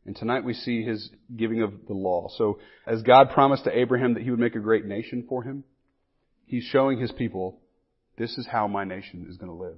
And 0.05 0.15
tonight 0.15 0.45
we 0.45 0.53
see 0.53 0.83
his 0.83 1.09
giving 1.35 1.61
of 1.61 1.73
the 1.87 1.93
law. 1.93 2.29
So 2.37 2.59
as 2.85 3.01
God 3.01 3.31
promised 3.31 3.65
to 3.65 3.77
Abraham 3.77 4.13
that 4.13 4.23
he 4.23 4.31
would 4.31 4.39
make 4.39 4.55
a 4.55 4.59
great 4.59 4.85
nation 4.85 5.25
for 5.27 5.43
him, 5.43 5.63
he's 6.45 6.63
showing 6.63 6.99
his 6.99 7.11
people, 7.11 7.59
this 8.17 8.37
is 8.37 8.47
how 8.47 8.67
my 8.67 8.85
nation 8.85 9.27
is 9.29 9.37
going 9.37 9.51
to 9.51 9.63
live. 9.63 9.77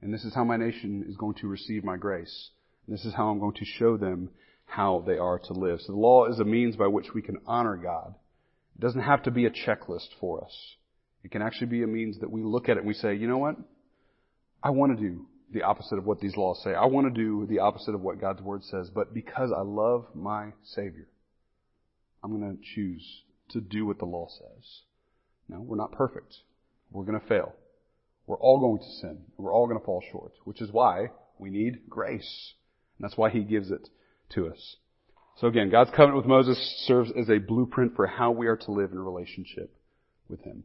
And 0.00 0.14
this 0.14 0.24
is 0.24 0.34
how 0.34 0.44
my 0.44 0.56
nation 0.56 1.04
is 1.08 1.16
going 1.16 1.34
to 1.36 1.48
receive 1.48 1.82
my 1.82 1.96
grace. 1.96 2.50
And 2.86 2.96
this 2.96 3.04
is 3.04 3.14
how 3.14 3.28
I'm 3.28 3.40
going 3.40 3.56
to 3.56 3.64
show 3.64 3.96
them 3.96 4.30
how 4.64 5.02
they 5.06 5.18
are 5.18 5.40
to 5.40 5.52
live. 5.54 5.80
So 5.80 5.92
the 5.92 5.98
law 5.98 6.26
is 6.26 6.38
a 6.38 6.44
means 6.44 6.76
by 6.76 6.86
which 6.86 7.12
we 7.14 7.22
can 7.22 7.38
honor 7.46 7.76
God. 7.76 8.14
It 8.76 8.80
doesn't 8.80 9.02
have 9.02 9.24
to 9.24 9.32
be 9.32 9.46
a 9.46 9.50
checklist 9.50 10.08
for 10.20 10.44
us. 10.44 10.56
It 11.24 11.32
can 11.32 11.42
actually 11.42 11.66
be 11.66 11.82
a 11.82 11.88
means 11.88 12.20
that 12.20 12.30
we 12.30 12.42
look 12.44 12.68
at 12.68 12.76
it 12.76 12.80
and 12.80 12.86
we 12.86 12.94
say, 12.94 13.14
you 13.14 13.26
know 13.26 13.38
what? 13.38 13.56
I 14.62 14.70
want 14.70 14.96
to 14.96 15.02
do 15.02 15.26
the 15.52 15.62
opposite 15.62 15.98
of 15.98 16.04
what 16.04 16.20
these 16.20 16.36
laws 16.36 16.60
say. 16.62 16.74
I 16.74 16.86
want 16.86 17.12
to 17.12 17.22
do 17.22 17.46
the 17.46 17.60
opposite 17.60 17.94
of 17.94 18.00
what 18.00 18.20
God's 18.20 18.42
Word 18.42 18.64
says, 18.64 18.90
but 18.90 19.14
because 19.14 19.50
I 19.56 19.62
love 19.62 20.06
my 20.14 20.52
Savior, 20.62 21.08
I'm 22.22 22.38
going 22.38 22.56
to 22.56 22.62
choose 22.74 23.22
to 23.50 23.60
do 23.60 23.86
what 23.86 23.98
the 23.98 24.04
law 24.04 24.28
says. 24.28 24.80
Now, 25.48 25.60
we're 25.60 25.76
not 25.76 25.92
perfect. 25.92 26.36
We're 26.90 27.04
going 27.04 27.20
to 27.20 27.26
fail. 27.26 27.54
We're 28.26 28.38
all 28.38 28.60
going 28.60 28.78
to 28.78 29.00
sin. 29.00 29.20
We're 29.38 29.54
all 29.54 29.66
going 29.66 29.78
to 29.78 29.84
fall 29.84 30.02
short, 30.12 30.32
which 30.44 30.60
is 30.60 30.70
why 30.70 31.10
we 31.38 31.50
need 31.50 31.88
grace. 31.88 32.52
And 32.98 33.04
that's 33.04 33.16
why 33.16 33.30
He 33.30 33.40
gives 33.40 33.70
it 33.70 33.88
to 34.34 34.48
us. 34.48 34.76
So 35.38 35.46
again, 35.46 35.70
God's 35.70 35.90
covenant 35.90 36.16
with 36.16 36.26
Moses 36.26 36.58
serves 36.86 37.10
as 37.18 37.30
a 37.30 37.38
blueprint 37.38 37.94
for 37.94 38.06
how 38.06 38.32
we 38.32 38.48
are 38.48 38.56
to 38.56 38.72
live 38.72 38.92
in 38.92 38.98
relationship 38.98 39.72
with 40.28 40.42
Him. 40.42 40.64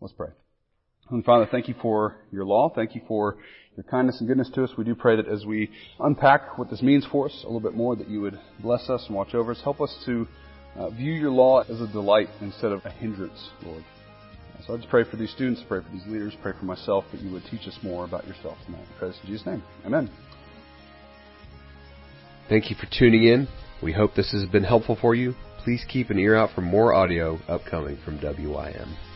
Let's 0.00 0.12
pray. 0.12 0.30
And 1.10 1.24
Father, 1.24 1.48
thank 1.50 1.68
you 1.68 1.74
for 1.80 2.16
your 2.30 2.44
law. 2.44 2.70
Thank 2.74 2.94
you 2.94 3.00
for 3.08 3.36
your 3.76 3.84
kindness 3.84 4.18
and 4.20 4.28
goodness 4.28 4.50
to 4.54 4.64
us. 4.64 4.70
We 4.76 4.84
do 4.84 4.94
pray 4.94 5.16
that 5.16 5.28
as 5.28 5.46
we 5.46 5.70
unpack 6.00 6.58
what 6.58 6.68
this 6.68 6.82
means 6.82 7.06
for 7.10 7.26
us 7.26 7.40
a 7.44 7.46
little 7.46 7.60
bit 7.60 7.74
more, 7.74 7.96
that 7.96 8.08
you 8.08 8.20
would 8.20 8.38
bless 8.60 8.90
us 8.90 9.04
and 9.06 9.16
watch 9.16 9.34
over 9.34 9.52
us. 9.52 9.60
Help 9.62 9.80
us 9.80 9.96
to 10.06 10.26
uh, 10.76 10.90
view 10.90 11.12
your 11.12 11.30
law 11.30 11.60
as 11.62 11.80
a 11.80 11.86
delight 11.86 12.28
instead 12.40 12.72
of 12.72 12.84
a 12.84 12.90
hindrance, 12.90 13.50
Lord. 13.64 13.84
So 14.66 14.74
I 14.74 14.76
just 14.76 14.88
pray 14.88 15.04
for 15.08 15.16
these 15.16 15.30
students, 15.30 15.62
pray 15.66 15.80
for 15.80 15.88
these 15.92 16.06
leaders, 16.06 16.34
pray 16.42 16.52
for 16.58 16.64
myself 16.64 17.04
that 17.12 17.20
you 17.20 17.32
would 17.32 17.44
teach 17.50 17.66
us 17.68 17.78
more 17.82 18.04
about 18.04 18.26
yourself 18.26 18.58
tonight. 18.66 18.84
I 18.94 18.98
pray 18.98 19.08
this 19.08 19.18
in 19.22 19.30
Jesus' 19.30 19.46
name. 19.46 19.62
Amen. 19.86 20.10
Thank 22.48 22.68
you 22.70 22.76
for 22.76 22.88
tuning 22.98 23.24
in. 23.24 23.46
We 23.82 23.92
hope 23.92 24.14
this 24.14 24.32
has 24.32 24.46
been 24.46 24.64
helpful 24.64 24.98
for 25.00 25.14
you. 25.14 25.34
Please 25.62 25.84
keep 25.88 26.10
an 26.10 26.18
ear 26.18 26.34
out 26.34 26.50
for 26.54 26.60
more 26.60 26.92
audio 26.92 27.38
upcoming 27.46 27.98
from 28.04 28.18
WIM. 28.20 29.07